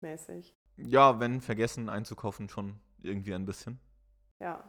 mäßig. 0.00 0.54
ja, 0.76 1.18
wenn 1.20 1.40
vergessen 1.40 1.88
einzukaufen, 1.88 2.48
schon 2.48 2.78
irgendwie 3.02 3.34
ein 3.34 3.46
bisschen. 3.46 3.80
Ja. 4.40 4.62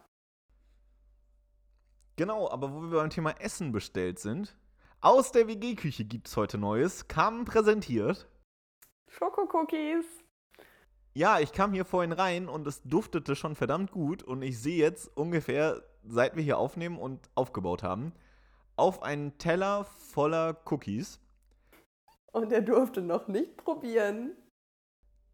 Genau, 2.16 2.50
aber 2.50 2.74
wo 2.74 2.82
wir 2.82 3.00
beim 3.00 3.10
Thema 3.10 3.32
Essen 3.40 3.72
bestellt 3.72 4.20
sind, 4.20 4.56
aus 5.02 5.32
der 5.32 5.48
WG-Küche 5.48 6.06
gibt 6.06 6.28
es 6.28 6.38
heute 6.38 6.58
Neues, 6.58 7.08
kam 7.08 7.46
präsentiert. 7.46 8.28
Schokocookies. 9.14 10.06
Ja, 11.14 11.40
ich 11.40 11.52
kam 11.52 11.74
hier 11.74 11.86
vorhin 11.86 12.12
rein 12.12 12.50
und 12.50 12.66
es 12.66 12.82
duftete 12.82 13.36
schon 13.36 13.56
verdammt 13.56 13.92
gut 13.92 14.24
und 14.24 14.42
ich 14.42 14.60
sehe 14.60 14.80
jetzt 14.80 15.16
ungefähr, 15.16 15.84
seit 16.04 16.36
wir 16.36 16.44
hier 16.44 16.58
aufnehmen 16.58 16.98
und 16.98 17.30
aufgebaut 17.36 17.84
haben, 17.84 18.14
auf 18.76 19.04
einen 19.04 19.38
Teller 19.38 19.86
voller 19.86 20.58
Cookies. 20.66 21.20
Und 22.32 22.52
er 22.52 22.62
durfte 22.62 23.04
noch 23.04 23.28
nicht 23.28 23.58
probieren. 23.58 24.36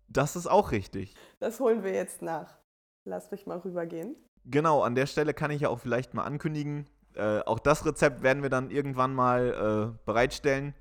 Das 0.09 0.35
ist 0.35 0.47
auch 0.47 0.71
richtig. 0.71 1.15
Das 1.39 1.61
holen 1.61 1.83
wir 1.83 1.93
jetzt 1.93 2.21
nach. 2.21 2.57
Lass 3.05 3.31
mich 3.31 3.47
mal 3.47 3.59
rübergehen. 3.59 4.17
Genau, 4.43 4.81
an 4.81 4.95
der 4.95 5.05
Stelle 5.05 5.33
kann 5.33 5.51
ich 5.51 5.61
ja 5.61 5.69
auch 5.69 5.79
vielleicht 5.79 6.13
mal 6.13 6.23
ankündigen, 6.23 6.89
äh, 7.15 7.39
auch 7.45 7.59
das 7.59 7.85
Rezept 7.85 8.21
werden 8.21 8.43
wir 8.43 8.49
dann 8.49 8.71
irgendwann 8.71 9.13
mal 9.13 9.93
äh, 9.95 10.05
bereitstellen. 10.05 10.73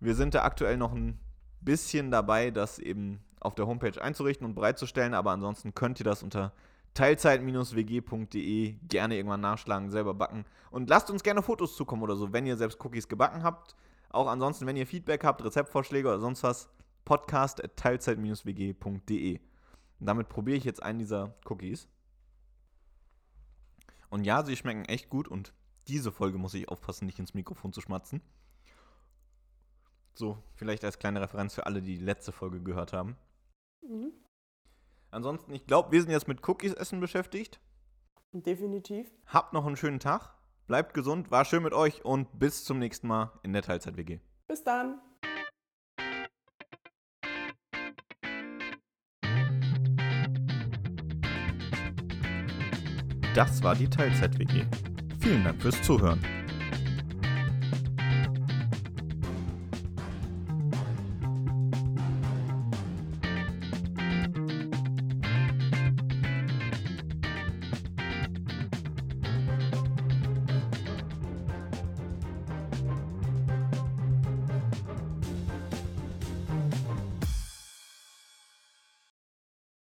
Wir 0.00 0.14
sind 0.14 0.34
da 0.34 0.42
aktuell 0.42 0.76
noch 0.76 0.92
ein 0.92 1.18
bisschen 1.66 2.10
dabei, 2.10 2.50
das 2.50 2.78
eben 2.78 3.20
auf 3.40 3.54
der 3.54 3.66
Homepage 3.66 4.02
einzurichten 4.02 4.46
und 4.46 4.54
bereitzustellen, 4.54 5.12
aber 5.12 5.32
ansonsten 5.32 5.74
könnt 5.74 6.00
ihr 6.00 6.04
das 6.04 6.22
unter 6.22 6.54
teilzeit-wg.de 6.94 8.76
gerne 8.88 9.16
irgendwann 9.16 9.42
nachschlagen, 9.42 9.90
selber 9.90 10.14
backen. 10.14 10.46
Und 10.70 10.88
lasst 10.88 11.10
uns 11.10 11.22
gerne 11.22 11.42
Fotos 11.42 11.76
zukommen 11.76 12.02
oder 12.02 12.16
so, 12.16 12.32
wenn 12.32 12.46
ihr 12.46 12.56
selbst 12.56 12.82
Cookies 12.82 13.06
gebacken 13.06 13.42
habt. 13.42 13.76
Auch 14.08 14.28
ansonsten, 14.28 14.66
wenn 14.66 14.76
ihr 14.76 14.86
Feedback 14.86 15.22
habt, 15.22 15.44
Rezeptvorschläge 15.44 16.08
oder 16.08 16.20
sonst 16.20 16.42
was, 16.42 16.70
podcast.teilzeit-wg.de. 17.04 19.40
Und 20.00 20.06
damit 20.06 20.30
probiere 20.30 20.56
ich 20.56 20.64
jetzt 20.64 20.82
einen 20.82 20.98
dieser 20.98 21.34
Cookies. 21.44 21.86
Und 24.08 24.24
ja, 24.24 24.42
sie 24.44 24.56
schmecken 24.56 24.86
echt 24.86 25.10
gut 25.10 25.28
und 25.28 25.52
diese 25.88 26.12
Folge 26.12 26.38
muss 26.38 26.54
ich 26.54 26.68
aufpassen, 26.68 27.06
nicht 27.06 27.18
ins 27.18 27.34
Mikrofon 27.34 27.72
zu 27.72 27.80
schmatzen. 27.80 28.20
So, 30.18 30.42
vielleicht 30.54 30.82
als 30.82 30.98
kleine 30.98 31.20
Referenz 31.20 31.54
für 31.54 31.66
alle, 31.66 31.82
die 31.82 31.98
die 31.98 32.04
letzte 32.04 32.32
Folge 32.32 32.62
gehört 32.62 32.94
haben. 32.94 33.18
Mhm. 33.82 34.14
Ansonsten, 35.10 35.52
ich 35.52 35.66
glaube, 35.66 35.92
wir 35.92 36.00
sind 36.00 36.10
jetzt 36.10 36.26
mit 36.26 36.46
Cookies 36.48 36.72
essen 36.72 37.00
beschäftigt. 37.00 37.60
Definitiv. 38.32 39.10
Habt 39.26 39.52
noch 39.52 39.66
einen 39.66 39.76
schönen 39.76 40.00
Tag, 40.00 40.34
bleibt 40.66 40.94
gesund, 40.94 41.30
war 41.30 41.44
schön 41.44 41.62
mit 41.62 41.74
euch 41.74 42.02
und 42.02 42.38
bis 42.38 42.64
zum 42.64 42.78
nächsten 42.78 43.08
Mal 43.08 43.38
in 43.42 43.52
der 43.52 43.60
Teilzeit-WG. 43.60 44.20
Bis 44.48 44.64
dann. 44.64 45.00
Das 53.34 53.62
war 53.62 53.74
die 53.74 53.90
Teilzeit-WG. 53.90 54.64
Vielen 55.20 55.44
Dank 55.44 55.60
fürs 55.60 55.82
Zuhören. 55.82 56.24